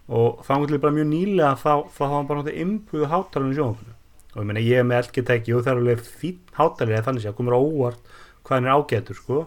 [0.08, 3.58] og þá var bara mjög nýlega þá, þá hafa hann bara náttúrulega innbúið hátalarinn í
[3.60, 3.96] sjónvarpinu.
[4.34, 7.28] Og ég meina ég er með LG-tæki og það er alveg fín hátalir eða þannig
[7.30, 9.42] að komur óvart hvað hann er ágætur sko.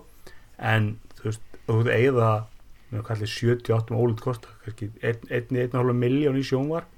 [0.56, 2.30] En þú veist, þú veist eigða
[2.92, 6.88] með hvað allir 78 um OLED kosta kannski 1,5 miljón í sjónvarp.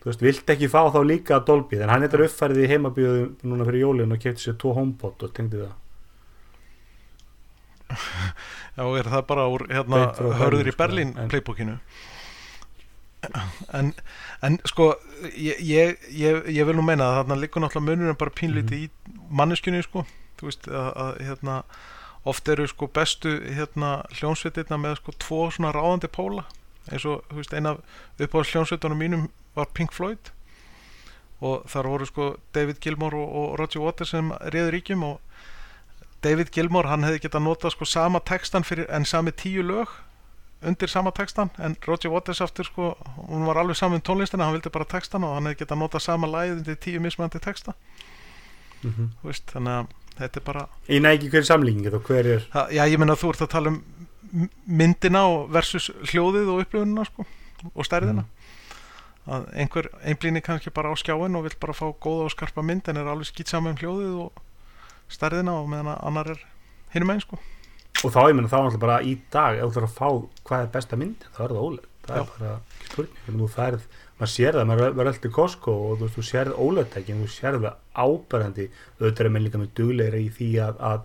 [0.00, 3.20] Þú veist, vilt ekki fá þá líka Dolby, en hann er þetta uppfærið í heimabíðu
[3.46, 5.70] núna fyrir jólin og kefti sér tvo HomePod og tengdi það.
[8.76, 10.02] Já, er það bara úr hérna,
[10.42, 11.78] hörður í sko, Berlín playbookinu
[13.72, 13.92] en,
[14.42, 14.90] en sko
[15.36, 18.84] ég, ég, ég, ég vil nú meina að þarna liggur náttúrulega munurinn bara pínlítið Mhm.
[18.84, 20.04] í manneskjunni sko,
[20.40, 21.56] þú veist að, að hérna,
[22.24, 26.44] oft eru sko bestu hérna hljónsveitirna með sko tvo svona ráðandi póla.
[26.90, 30.30] Eins og þú veist eina upp á hljónsveitunum mínum var Pink Floyd.
[31.44, 35.20] Og þar voru sko David Gilmour og, og Roger Waters sem réður ríkjum og
[36.24, 39.88] David Gilmour hann hefði getað notað sko sama textan fyrir, en sami tíu lög
[40.68, 42.94] undir sama textan en Roger Waters aftur sko
[43.28, 46.04] hún var alveg saman um tónlistina, hann vildi bara textan og hann hefði getað notað
[46.04, 47.74] sama lagið undir tíu mismandi texta.
[48.82, 49.08] Mm -hmm.
[49.20, 49.86] þú veist, þannig að
[50.18, 53.16] þetta er bara Ég næ ekki hverju samlíkingi þá hver er það, já ég meina
[53.16, 53.82] þú ert að tala um
[54.66, 57.26] myndina versus hljóðið og upplifunina sko
[57.74, 58.24] og stærðina.
[59.26, 62.88] Að einhver einblýni kannski bara á skjáin og vill bara fá góða og skarpa mynd
[62.88, 64.32] en er alveg skýt saman um hljóðið og
[65.08, 66.40] stærðina og meðan að annar er
[66.92, 67.38] hinum einn sko
[68.02, 70.08] og þá ég menna þá alltaf bara í dag ef þú þarf að fá
[70.48, 72.22] hvað er besta mynd þá er það ólega, það Já.
[72.22, 73.88] er bara ekki spurning þú færð,
[74.18, 77.66] maður sér það, maður verður alltaf í Costco og þú þú sérð ólega þú sérð
[77.66, 78.70] það áberandi
[79.00, 81.04] auðvitað er með líka með dugleira í því að, að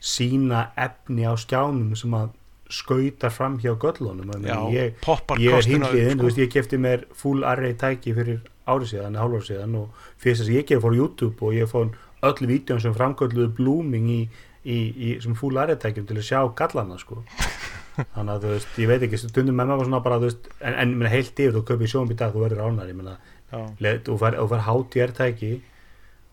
[0.00, 2.36] sína efni á skjánum sem að
[2.70, 4.94] skauta fram hjá göllunum meina, ég,
[5.42, 6.30] ég er hinliðin, sko.
[6.38, 10.46] ég kefti mér full array tæki fyrir árið síðan, eða hálfur síðan og fyrst þess
[10.46, 11.90] að ég gefið fór YouTube og ég fór
[12.30, 14.20] öll vídjón sem framkölluðu blooming í,
[14.64, 17.22] í, í sem full array tækjum til að sjá gallana sko.
[18.14, 20.76] Þannig að þú veist, ég veit ekki, stundum með maður svona bara, þú veist, en,
[20.84, 23.02] en minna, heilt yfir þú kaupir sjónum í dag, þú verður ánar, ég
[23.50, 23.66] Já.
[23.82, 25.50] leð- þú fær, þú fær HDR tæki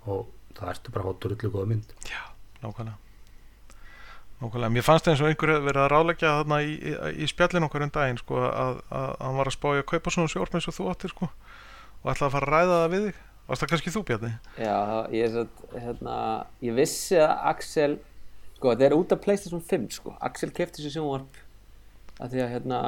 [0.06, 1.94] og það ertu bara hóttur yllu góða mynd.
[2.62, 2.98] Nákvæmlega.
[4.38, 6.94] Nákvæmlega, mér fannst eins og einhver hefði verið að ráleggja þarna í, í,
[7.26, 10.14] í spjallin okkur um daginn sko, að, að, að hann var að spája að kaupa
[10.14, 11.30] svona sjórn eins og þú áttir sko,
[12.04, 13.24] og ætlaði að fara að ræða það við þig.
[13.48, 14.32] Varst það kannski þú Bjarni?
[14.60, 14.78] Já,
[15.16, 16.18] ég, er satt, hérna,
[16.68, 17.94] ég vissi að Axel
[18.58, 20.16] sko, þetta er út af PlayStation 5 sko.
[20.26, 21.40] Axel kefti sér sjónvarp
[22.18, 22.82] að því að hérna,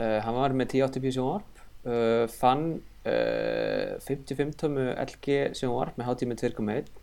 [0.00, 2.68] uh, hann var með 1080p sjónvarp uh, fann
[3.04, 6.94] uh, 55 tómu LG sjónvarp með hátíð með 2.1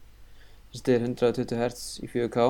[0.74, 2.48] þetta er 120 Hz í 4K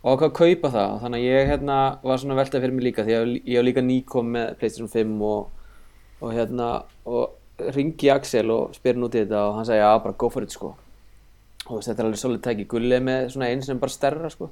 [0.00, 0.92] og ákvað að kaupa það.
[0.94, 3.66] Og þannig að ég hérna, var svona veltað fyrir mig líka því að ég var
[3.66, 5.74] líka nýkom með PlayStation 5 og,
[6.22, 6.70] og hérna
[7.10, 10.30] og ringi Axel og spyr hann út í þetta og hann sagði já bara go
[10.32, 10.72] for it sko
[11.76, 12.66] veist, þetta er alveg svolítið tæki.
[12.72, 14.50] Gulli er með svona einn sem bara stærra sko.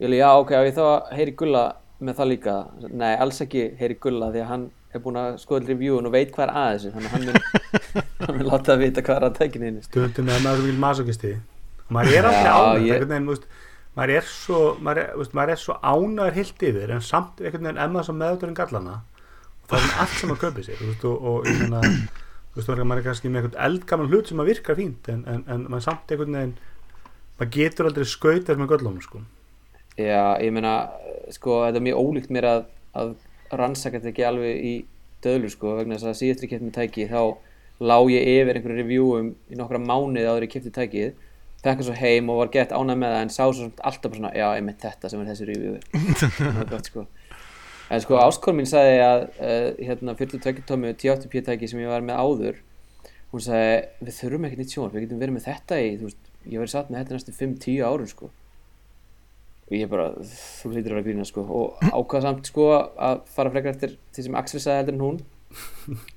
[0.00, 1.64] Ég alveg já ok, á ég þá að heyri Gulla
[2.00, 2.54] með það líka,
[2.96, 6.30] nei alls ekki heyri Gulla því að hann er búinn að skoða reviewin og veit
[6.34, 6.92] hvað er að þessu.
[6.94, 7.40] Þannig að hann mun,
[8.26, 11.34] hann mun láta að vita hvað er að tækinu henni stundum er maður vil masokisti
[11.36, 13.46] og maður er Já, ánægð ég- einhvern veginn, þú veist,
[14.00, 14.62] maður er svo
[14.94, 15.00] er,
[15.54, 18.96] er svo ánæður heilt yfir en samt einhvern veginn emma svo meðuturinn gallana
[19.60, 21.82] og það er allt sem að kaupi sér veist, og, og ég meina
[22.66, 25.44] þú veist, maður er kannski með einhvern eldgaman hlut sem að virkar fínt en, en,
[25.50, 26.54] en maður samt einhvern veginn
[27.40, 29.22] maður getur aldrei skautað með göllunum sko.
[30.00, 30.74] Já, ég meina,
[31.34, 32.66] sko, þetta er mjög ólíkt mér að,
[33.00, 33.14] að
[33.56, 34.74] rannsaka þetta ekki alveg í
[35.24, 37.22] döðlu, sko, vegna þess að síðast ég kefti með tæki, þá
[37.80, 41.14] lá ég yfir einhverju reviewum í nokkra mánuði áður ég kefti tækið,
[41.64, 44.20] fekk svo heim og var gett ánægð með það, en sá svo samt alltaf bara
[44.20, 45.74] svona, já, einmitt þetta sem er þessi review.
[46.20, 47.06] það var gott, sko.
[47.90, 52.04] En sko, áskorn mín sagði að uh, hérna 42 tómi 1080p tæki sem ég var
[52.06, 52.60] með áður,
[53.32, 53.72] hún sagði
[54.06, 56.92] við þurfum ekki nýtt sjónvarp, við getum verið með þetta í veist, ég verið satt
[56.92, 58.30] með þetta næstu 5-10 árum sko.
[59.70, 61.44] Og ég bara, þú hlýtur að vera býna sko.
[61.46, 65.20] Og ákvað samt sko að fara frekar eftir því sem Axel sagði heldur en hún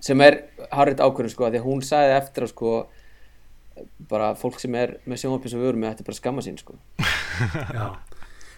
[0.03, 2.73] sem er harrið ákvörðum sko því að hún sagði eftir að sko
[4.09, 6.75] bara fólk sem er með sjónvarpi sem við erum með þetta bara skamma sín sko.
[7.77, 7.87] Já.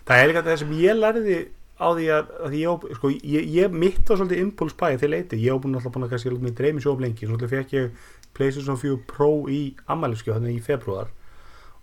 [0.07, 1.37] það er líka það sem ég lærði
[1.75, 5.39] á því að, að ég, sko, ég, ég mitt á svolítið impuls bæði til leiti
[5.41, 7.27] ég hef búin alltaf búin að kannski með dreymi sjóp lengi.
[7.27, 8.05] Svolítið fekk ég
[8.35, 9.61] PlayStation 4 Pro í
[9.91, 11.11] ammæliskjöð þannig í februar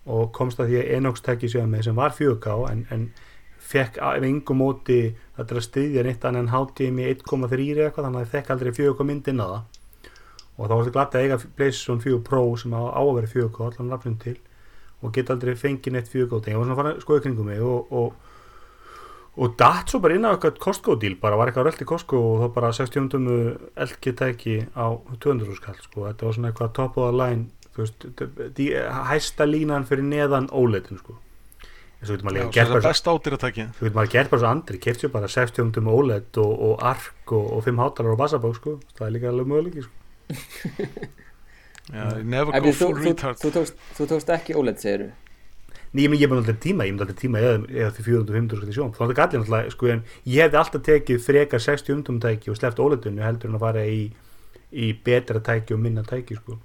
[0.03, 3.05] og komst að því að Enox tæki sér með sem var 4K en, en
[3.63, 4.97] fekk af engum móti
[5.37, 9.07] þetta er að styðja neitt annan HDMI 1.3 eitthvað þannig að það fekk aldrei 4K
[9.07, 9.61] mynd inn á það.
[10.53, 13.31] Og þá var þetta glatt að eiga PlayStation 4 Pro sem á á að vera
[13.37, 14.35] 4K allan rafnum til
[15.03, 17.63] og geta aldrei fengið neitt 4K ég var svona að fara að skoða kringum mig
[17.63, 18.32] og, og
[19.33, 22.19] og datt svo bara inn á eitthvað Costco díl bara var eitthvað rölt í Costco
[22.21, 23.37] og þá bara 60 tumu
[23.73, 27.81] LG tæki á 200 skall sko, þetta var svona eitthvað top of the line þú
[27.81, 28.05] veist,
[28.59, 28.69] die,
[29.09, 31.17] hæsta línan fyrir neðan óleitin sko.
[32.03, 35.01] En svo getur maður það er bara svo getur maður gert bara svo andri, keft
[35.01, 38.77] sér bara 60 tumu óleitt og, og ark og, og 5 hátalar og bassabók sko,
[38.99, 39.99] það er líka alveg möguleiki sko.
[41.93, 43.39] Já, never go þú, full þú, retard.
[43.41, 45.01] þú, tókst, þú tókst ekki OLED segir
[45.93, 48.77] Nei, ég myndi alltaf tíma, ég myndi alltaf tíma eða, eða því 400-500 skall í
[48.77, 52.53] sjón, þá er þetta gallin alltaf sko, en ég hefði alltaf tekið frekar 60 umtumtæki
[52.53, 53.99] og sleppt óleitunni heldur en að fara í,
[54.73, 56.57] í betra tæki og minna tæki sko,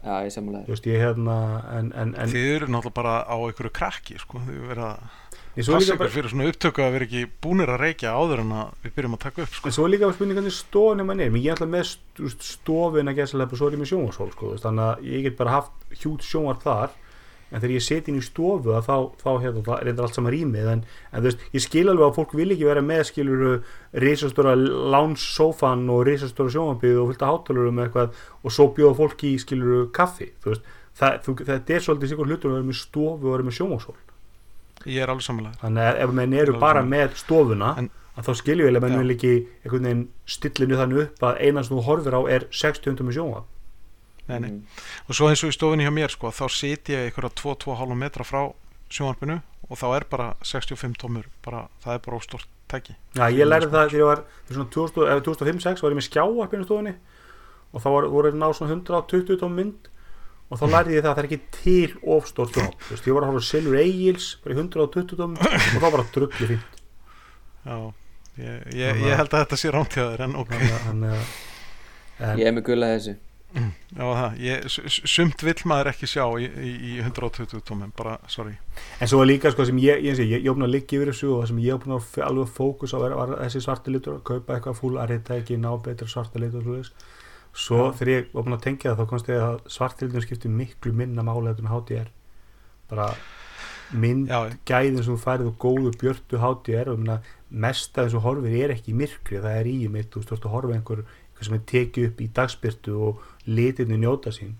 [0.00, 1.38] Já, ég sammála þú veist, ég hérna
[1.76, 4.40] en, en, en, Þið eru náttúrulega bara á einhverju krakki sko.
[4.46, 5.18] Þið verða að
[5.60, 8.14] en svo er passa ykkur bara, fyrir svona upptöku að vera ekki búnir að reykja
[8.14, 9.68] áður en að við byrjum að taka upp sko.
[9.68, 12.38] en svo líka bara spurning hvernig stofan er mann er, menn ég er alltaf með
[12.46, 15.56] stofin að gesa lepa, svo er ég með sjónvarsól sko, þannig að ég get bara
[15.58, 16.94] haft hjút sjónvar þar
[17.50, 20.68] en þegar ég seti inn í stofu þá, þá hérna, það reyndar allt saman rýmið
[20.72, 20.82] en,
[21.12, 23.54] en veist, ég skil alveg að fólk vil ekki vera með skiluru
[24.04, 29.34] risastóra lounge-sofan og risastóra sjónvarbið og fullt af hátalurum eitthvað og svo bjóða fólk í
[29.42, 30.66] skiluru kaffi veist,
[31.00, 33.98] það, þetta er svolítið sikur hlutur að vera með stofu og vera með sjónvarsól
[34.88, 37.90] Ég er alveg samanlega þannig að ef menn eru Alveg bara með stofuna En-
[38.20, 39.32] að þá skiljum við að menn vil ekki
[40.28, 43.59] stillinu þannig upp að einan sem þú horfir á er 60 með sjónvarp
[44.30, 44.50] nei, nei.
[44.50, 44.86] Mm.
[45.08, 48.26] Og svo eins og í stofunni hjá mér sko, þá sit ég einhverja 2-2,5 metra
[48.26, 48.40] frá
[48.90, 49.36] sjónvarpinu
[49.70, 53.68] og þá er bara 65 tómur bara, það er bara óstort tæki Já, ég lærði
[53.70, 56.94] það þegar ég var þegar svona 2000 ef 2005-06 var ég með skjáarpinu stofunni
[57.70, 59.88] og þá var, voru að ná svona 120 tóm mynd
[60.50, 63.14] og þá lærði ég það að það er ekki til ofstórt sjónvarp þú veist, ég
[63.14, 66.78] var að horfa á Silver Eagles bara í 120 tóm og þá bara drullu fínt
[67.60, 67.76] Já,
[68.40, 72.50] ég, ég, ég held að þetta sé þér en ok Þannig að- að- en, Ég
[72.50, 73.14] er með gulla þessu
[73.50, 74.66] Já, það, ég,
[75.10, 78.52] sumt vill maður ekki sjá í, í, í 120 tómum, bara, sorry
[79.02, 81.10] En svo var líka sko sem ég, ég, ég, ég, ég opna að liggja yfir
[81.10, 83.90] þessu og það sem ég opna að f- alveg fókus á var, var þessi svarti
[83.96, 86.92] litur að kaupa eitthvað fúl að reyta ekki ná betra svarta litur og svoleiðis.
[87.50, 87.92] Svo Já.
[87.98, 91.24] þegar ég opna að tengja það þá komst ég að svarti litur skiptir miklu minna
[91.26, 92.12] máli en HDR.
[92.92, 93.08] Bara
[93.90, 97.02] mynd Já, gæðin sem þú færið og góðu björtu HDR og
[97.50, 100.76] mest af þessu horfir er ekki myrkri það er í mitt, þú veist, að horfa
[100.78, 101.02] einhver
[101.40, 103.20] sem er tekið upp í dagspyrtu og
[103.50, 104.56] litinni njóta sín.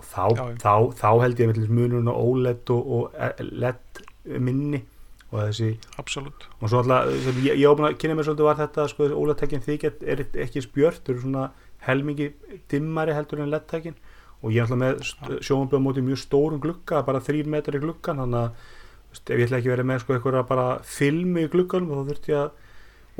[0.00, 4.02] Og þá, Já, þá, þá held ég með munurinn á OLED og, og LED
[4.40, 4.82] minni
[5.30, 6.46] og þessi absolutt.
[6.58, 7.10] Og svo alltaf,
[7.44, 11.04] ég, ég opna að kynna mér svolítið var þetta sko, OLED-tækin þykja er ekki spjört,
[11.04, 11.44] þau eru svona
[11.86, 12.32] helmingi
[12.72, 13.98] dimmari heldur en LED-tækin
[14.40, 18.22] og ég er alltaf með sjónblöð móti mjög stórum glugga, bara þrýr metrar í gluggan
[18.24, 18.66] þannig að
[19.10, 22.34] ef ég ætla ekki að vera með sko eitthvað bara filmi í glugganum þá þurfti
[22.34, 22.68] ég að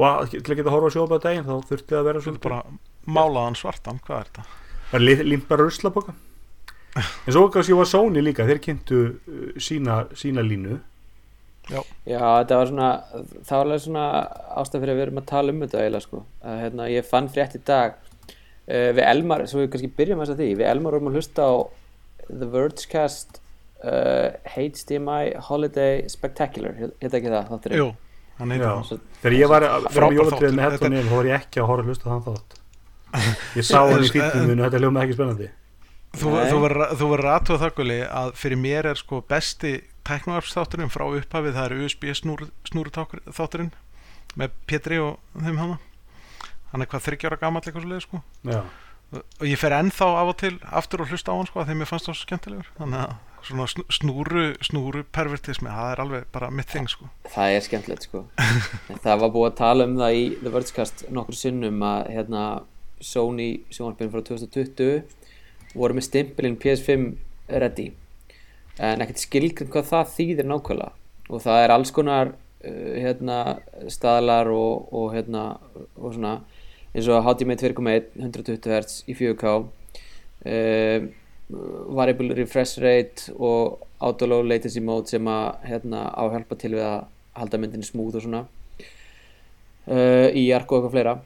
[0.01, 2.25] og að, til að geta að horfa á sjónblöð daginn þá þurfti að vera er
[2.25, 2.61] svolítið bara
[3.11, 4.45] málaðan svartan, hvað er þetta?
[4.93, 6.14] Bara li- límt bara ruslaboka
[6.99, 10.80] en svo kannski var Sony líka þeir kynntu uh, sína, sína línu.
[11.70, 11.82] Já,
[12.43, 12.88] þetta var svona
[13.47, 14.05] það var alveg svona
[14.59, 16.22] ástæð fyrir að við erum að tala um þetta eiginlega sko.
[16.43, 20.34] Að, hérna, ég fann frétt í dag uh, við Elmar, svo við kannski byrjum þess
[20.34, 21.55] að því við Elmar vorum að hlusta á
[22.30, 23.38] The Vergecast
[23.84, 26.74] uh, HDMI Holiday Spectacular.
[26.80, 27.88] Hérna ekki það, þáttur Jú,
[28.41, 28.74] hann heitir Já.
[28.91, 29.05] það.
[29.22, 31.93] Þegar ég var að vera Frábær með headphone þá var ég ekki að horfa að
[31.93, 32.59] hlusta á þann þátt
[33.58, 35.50] ég sá hann í fítinu minu þetta hljóma ekki spennandi.
[36.20, 36.30] Þú,
[36.98, 37.28] þú verður
[37.61, 39.76] það Gulli, að fyrir mér er sko besti
[40.08, 42.90] tæknuarpsþátturinn frá upphafið það er USB snúru, snúru
[43.30, 43.70] þátturinn
[44.38, 45.78] með Pétri og þeim hana.
[46.72, 48.22] Hann er hvað þryggjára gamall eitthvað svo leið sko.
[48.46, 48.61] Já,
[49.14, 51.84] og ég fer ennþá af og til aftur og hlusta á hann sko að þeim
[51.84, 52.68] ég fannst það svo skemmtilegur.
[52.78, 53.14] Þannig að
[53.46, 57.08] svona sn- snúru snúru pervertismi, það er alveg bara mitt þing sko.
[57.32, 58.24] Það er skemmtilegt sko.
[58.90, 62.44] En það var búið að tala um það í The Vergecast nokkur sinnum að hérna
[63.01, 65.03] Sony sjónvarpinn frá 2020
[65.74, 67.11] voru með stimpilinn PS5
[67.61, 67.90] ready.
[68.80, 70.92] En ekkert skilgrind hvað það þýðir nákvæmlega.
[71.30, 73.38] Og það er alls konar uh, hérna
[73.92, 75.44] staðlar og, og hérna
[75.96, 76.38] og svona
[76.90, 81.11] eins og HDMI 2.1 120 Hz í 4K uh,
[81.51, 86.72] variable refresh rate og auto low latency mode sem að hérna, á að hjálpa til
[86.76, 87.01] við að
[87.36, 88.42] halda myndinni smúð og svona
[89.86, 91.16] uh, í Arco og eitthvað fleira.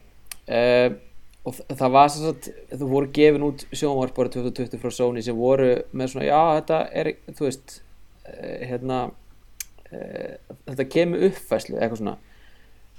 [0.45, 1.14] Uh,
[1.45, 5.37] og það var sem sagt þú voru gefin út sjónvarp árið 2020 frá Sony sem
[5.37, 7.75] voru með svona já þetta er þú veist
[8.25, 12.17] uh, hérna uh, þetta kemur uppfæslu eitthvað svona.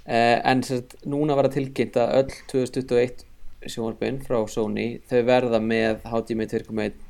[0.06, 3.26] Uh, en sagt núna var að tilkynnt að öll 2021
[3.66, 7.04] sjónvarpin frá Sony þau verða með HDMI 2.1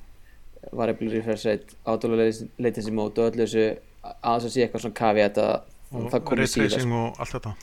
[0.73, 3.67] variable refresh rate auto latency mode og öllu þessu
[4.07, 5.57] að þess að sé eitthvað svona caveat að
[5.93, 7.59] og það komið síðar raytracing og allt þetta.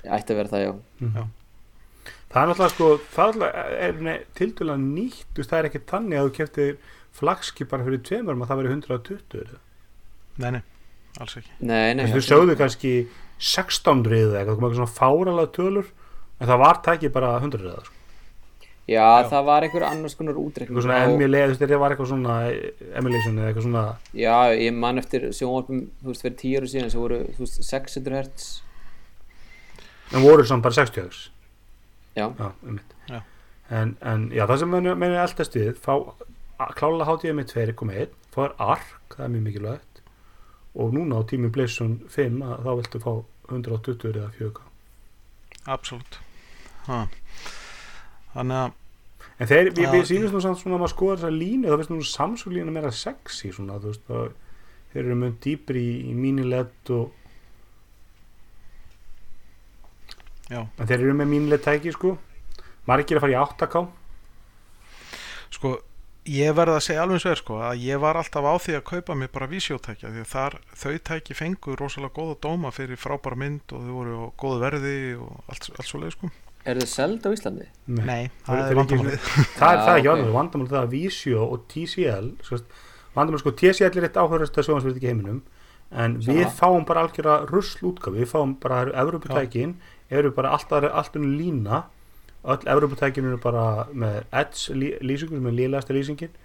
[0.00, 1.30] Ætti að vera það já
[2.30, 6.28] það er náttúrulega sko það er tildulega nýtt þú veist, það er ekki tannig að
[6.28, 6.74] þú keftir
[7.20, 9.62] flagskip bara fyrir tveimur að það veri 120 eða.
[10.40, 10.60] nei, nei,
[11.18, 11.56] alls ekki.
[11.58, 12.92] Nei, nei, þú sögðu kannski
[13.40, 15.88] 16 riða eitthvað, eitthvað svona fáralega tölur
[16.38, 17.96] en það var tækið bara 100 riða sko.
[18.90, 22.12] já, það var einhver annars konar útreikning eitthvað svona emulate, þú veist, það var eitthvað
[22.12, 22.38] svona
[23.00, 23.84] emulation eða eitthvað svona
[24.22, 27.60] já, ég man eftir sjónvarpum þú veist, fyrir tíu ára síðan sem voru þú veist,
[27.66, 28.48] 600 hertz.
[30.14, 31.26] En voru samt bara 60 högs
[32.20, 32.50] já,
[33.10, 33.20] já.
[33.70, 35.94] En, en já, það sem menn er eldast við fá
[36.76, 40.02] klálega HDMI 2.1 fá er ARC, það er mjög mikilvægt.
[40.80, 43.12] Og núna á tími PlayStation 5 að þá viltu fá
[43.50, 44.70] 120 eða 4K
[45.68, 46.20] absolutt.
[46.86, 47.04] Ha.
[48.34, 48.76] þannig að
[49.40, 52.06] en þeir, við, við nú samt svona að maður skoða þessa línu, það finnst nú
[52.08, 54.30] Samsung línu meira sexy svona, þú veist það,
[54.92, 57.19] þeir eru mjög dýpri í, í mini LED og
[60.50, 60.64] Já.
[60.66, 62.16] en þeir eru með LED tæki sko
[62.90, 63.84] margir að fara í 8K
[65.54, 65.72] sko
[66.30, 68.74] ég verði að segja alveg eins og er sko að ég var alltaf á því
[68.78, 73.00] að kaupa mér bara vísjótækja því að þar, þau tæki fengu rosalega góða dóma fyrir
[73.00, 76.30] frábæra mynd og þau voru á góðu verði og allt, allt svo leið sko
[76.68, 77.66] er það seld á Íslandi?
[77.88, 78.04] Nei.
[78.04, 79.22] nei, Það það er ekki- vandamálið
[79.56, 80.18] það er Já, það ekki ok.
[80.20, 80.34] okay.
[80.36, 82.58] vandamál það að Visio og TCL sko,
[83.16, 85.40] vandamál sko TCL er eitt áhverjast að sjóðansverð ekki í heiminum
[85.90, 86.36] en Sama.
[86.36, 89.40] við fáum bara algjöra rusl útgáfi við fáum bara, það
[90.10, 91.84] eru bara alltaf, allt unni lína.
[92.44, 96.36] Öll Evroputækin eru bara með Edge lí, lýsingur sem er líðlegasta lýsingin.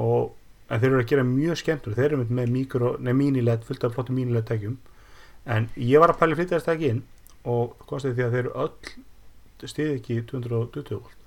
[0.00, 0.34] Og
[0.70, 3.96] en þeir eru að gera mjög skemmtur þeir eru með, mikro, nei, mini-LED fullt af
[3.96, 4.78] flottum mini-LED tækjum.
[5.44, 7.02] En ég var að pæli flytja þess tæki inn
[7.44, 11.18] og kostið því að þeir eru öll stiði ekki 220 volt.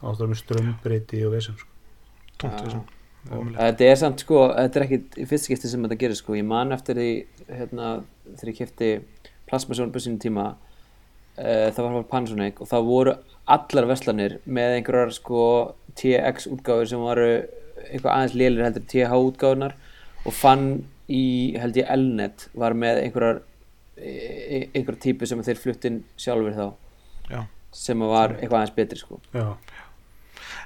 [0.00, 1.70] Þá áttu með strömbreyti og vesum sko.
[3.54, 6.46] þetta er samt sko, þetta er ekki í fyrst skipti sem þetta gerir sko, ég
[6.48, 7.10] man eftir því
[7.46, 7.90] hérna,
[8.32, 8.88] þegar ég kefti
[9.46, 10.46] plasma sjónarbu sínum tíma
[11.36, 13.14] það var Panasonic og það voru
[13.52, 15.44] allar verslanir með einhverjar sko
[15.98, 17.28] TX útgáfur sem varu
[17.88, 19.74] eitthvað aðeins lélir heldur TH útgáfunar
[20.26, 20.66] og fann
[21.10, 23.42] í held ég Elnet var með einhverjar
[23.96, 26.66] e- einhverjar típu sem þeir fluttin sjálfur þá.
[27.32, 27.42] Já.
[27.72, 29.18] sem var eitthvað aðeins betri sko.
[29.32, 29.56] Já,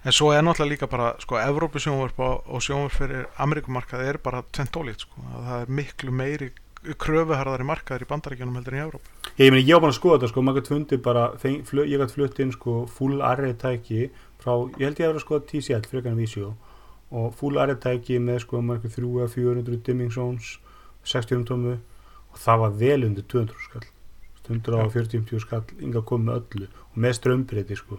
[0.02, 4.42] en svo er náttúrulega líka bara sko Evrópu sjónvarp og, sjónvarp fyrir Amerikumarkaði er bara
[4.50, 5.22] tvent ólíkt sko.
[5.30, 6.48] Að það er miklu meiri
[6.94, 9.14] kröfuharðari markaðir í bandaríkjunum heldur en í Evrópu?
[9.36, 12.14] Ég meni ég var búin að skoða þetta sko, maður gætt fundið bara ég gætt
[12.14, 14.10] flutt inn sko full array tæki
[14.42, 16.54] frá, ég held ég að vera að skoða TCL frekar en Visio.
[17.10, 20.56] Og full array tæki með sko margir 3 eða 400 dimming zones
[21.06, 21.78] 60 tómu.
[22.32, 23.86] Og það var vel undir 200 skall.
[24.46, 26.68] 140 skall yngar komið öllu.
[26.92, 27.98] Og með strömbreyti sko.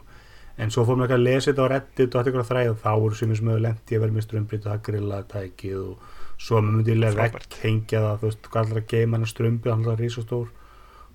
[0.58, 2.72] En svo fór maður ekki að lesa þetta á reddit og þetta ykkur að þræða.
[2.74, 5.82] Og þá voru sem sem hefur lendi að vera með strömbreyti og það grillaði tækið
[5.84, 9.30] og svo maður myndi lega vekk hengja það þú veist, hvað allar að geima hann
[9.32, 10.48] strömbi hann er risastór.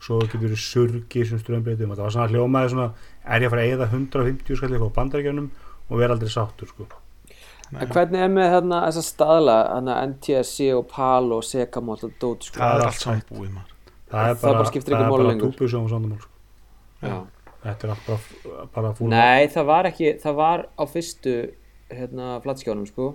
[0.03, 2.89] Svo getur verið surgi sem strömbreytum og það var svona hljómaði svona
[3.23, 5.51] er ég að fara að eða 150 skall eitthvað á bandarækjunum
[5.89, 6.89] og vera aldrei sáttur sko.
[7.73, 12.49] En hvernig er með þarna þessa staðla þarna NTSC og PAL og Sekamot og Dót
[12.49, 12.59] sko?
[12.59, 13.31] það er allt hægt.
[13.31, 13.71] búið maður.
[14.13, 14.59] Það er Það
[15.15, 16.33] bara er túbusjón og sondamál sko.
[17.03, 17.17] Já.
[17.63, 21.37] þetta er allt bara, bara fúl Nei, það var ekki, það var á fyrstu
[21.93, 23.09] hérna flatskjánum sko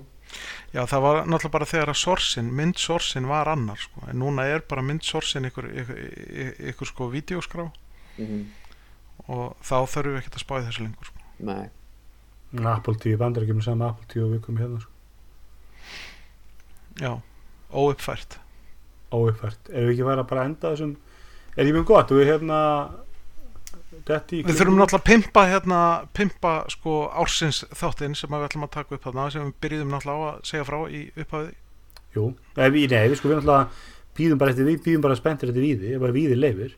[0.73, 4.65] Já, það var náttúrulega bara þegar að sorsin, myndsorsin var annar sko, en núna er
[4.67, 7.69] bara myndsorsin ykkur, ykkur, ykkur, ykkur sko vídeoskrá
[8.17, 8.47] mm
[9.25, 11.23] og þá þurfum við ekkert að spáði þessu lengur sko.
[11.47, 11.65] Nei,
[12.71, 14.93] Apple TV bandarækjum saman Apple TV og við komum hérna sko.
[17.01, 17.11] Já,
[17.73, 18.37] óuppfært.
[19.13, 20.95] Óuppfært, erum við ekki að fara bara að enda þessum
[21.57, 22.13] er ekki mjög gott?
[22.13, 22.61] Og við hérna
[23.01, 23.06] í
[24.07, 25.79] Við þurfum náttúrulega að pimpa hérna,
[26.15, 29.93] pimpa sko ársins þáttinn sem að við ætlum að taka upp þarna sem við byrjuðum
[29.95, 31.53] náttúrulega á að segja frá í upphafi.
[32.15, 32.25] Jú,
[32.57, 33.69] nei, við, nei, við sko við náttúrulega
[34.17, 36.75] býðum bara eftir við, býðum bara spenntir eftir víði, ef bara víði leifir.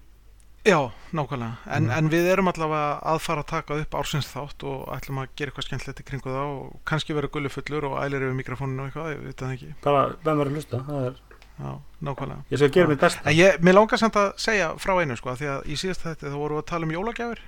[0.68, 1.92] Já, nákvæmlega, en, Mhm.
[1.98, 5.52] en við erum allavega að fara að taka upp ársins þátt og ætlum að gera
[5.52, 9.14] eitthvað skemmtilegt í kringu það og kannski vera gullufullur og ælir yfir mikrofóninu og eitthvað,
[9.16, 9.70] ég veit það ekki.
[9.82, 11.16] Bara, hvem verður að hlusta, það er
[11.60, 11.72] Já,
[12.08, 12.46] nákvæmlega.
[12.50, 13.24] Ég skal gera mitt besta.
[13.28, 16.32] En ég, mér langar samt að segja frá einu sko, því að í síðast þetta
[16.32, 17.42] þá vorum við að tala um jólagjafir.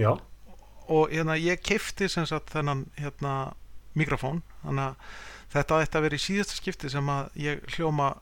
[0.00, 0.10] Já,
[0.84, 3.54] og hérna ég keifti sem sagt þennan hérna
[3.96, 4.42] mikrofón.
[4.66, 5.16] Þannig að
[5.54, 8.12] þetta ætti að vera í síðasta skipti sem að ég hljóma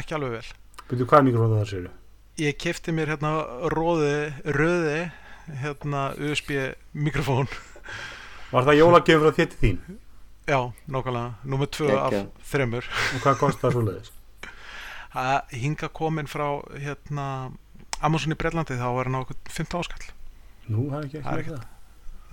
[0.00, 0.50] ekki alveg vel.
[0.86, 1.94] Byrju, hvað mikrofón það séru?
[2.36, 3.32] ég kefti mér hérna
[3.72, 5.06] róði, röði
[5.62, 6.52] hérna USB
[6.92, 7.48] mikrofón.
[8.52, 9.78] Var það jólagjöf frá þér til þín?
[10.46, 12.14] Já, nákvæmlega, nummer tvö af
[12.50, 12.86] þremur
[13.16, 14.12] Og hvað kostar það svoleiðis?
[15.16, 17.26] að hinga komin frá hérna
[18.04, 20.06] Amazon í Breitlandi þá er hann á okkur 15 áskall
[20.68, 21.68] Nú, það er ekki Það er ekki ekkert.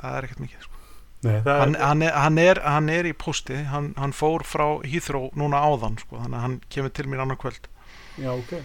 [0.01, 0.80] það er ekkert mikið sko.
[1.24, 4.43] Nei, það hann, er, hann, er, hann, er, hann er í posti hann, hann fór
[4.43, 7.70] frá Heathrow núna áðan sko, þannig að hann kemur til mér annar kvöld
[8.20, 8.57] já, ok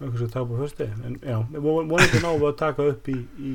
[0.00, 3.08] Eitthvað sem taka på fyrsti En já, við von- vonandi náum við að taka upp
[3.12, 3.50] í, í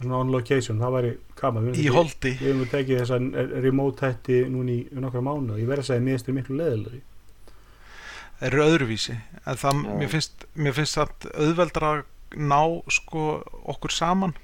[0.00, 1.68] svona on location, það væri gaman.
[1.74, 2.32] Í höfum- holdi.
[2.40, 3.18] Við hefum tekið þessa
[3.62, 6.38] remote hætti núna í nokkra mánu og ég verð að segja að mér finnst þér
[6.40, 7.02] miklu leðilegri
[8.40, 9.14] þeir eru öðruvísi.
[9.46, 12.02] En það, mér finnst, mér finnst það auðveldra að
[12.36, 12.58] ná
[12.90, 13.26] sko
[13.72, 14.34] okkur saman.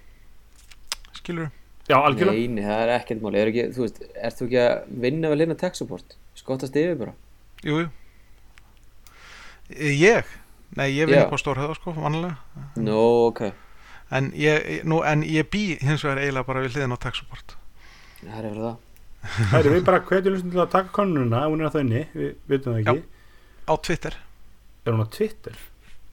[1.19, 1.51] Skilur
[1.91, 2.39] Já, algjörlega.
[2.39, 5.29] Nei, nei, það er ekkert máli, er ekki, þú veist, ert þú ekki að vinna
[5.33, 6.15] við linna tech support?
[6.39, 7.13] Skottast yfir bara.
[7.67, 7.89] jú, jú.
[9.81, 10.25] ég?
[10.79, 12.37] Nei, ég vinn upp á stórhauða sko, vanlega
[12.79, 12.95] Nú,
[13.27, 13.51] ok,
[14.11, 17.57] en ég, nú, en ég bý hins vegar eiginlega bara við hliðin á tech support
[18.21, 18.79] það er yfir það.
[19.51, 22.03] Það er við bara hvetjum lustum til að taka konununa ef hún er að þönni,
[22.17, 23.03] við vitum það ekki.
[23.69, 24.17] Á Twitter.
[24.85, 25.59] Er hún á Twitter?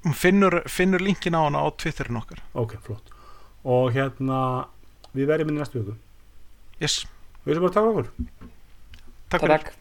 [0.08, 2.40] hún finnur, finnur linkin á hana á Twitterin okkar.
[2.56, 3.12] Ok, flott.
[3.68, 4.68] Og hérna,
[5.16, 5.98] við verðum inn í næstu viku.
[6.80, 7.06] Yes,
[7.48, 8.08] Við erum bara að taka okkur.
[9.32, 9.54] Takk fyrir.
[9.56, 9.76] Takk.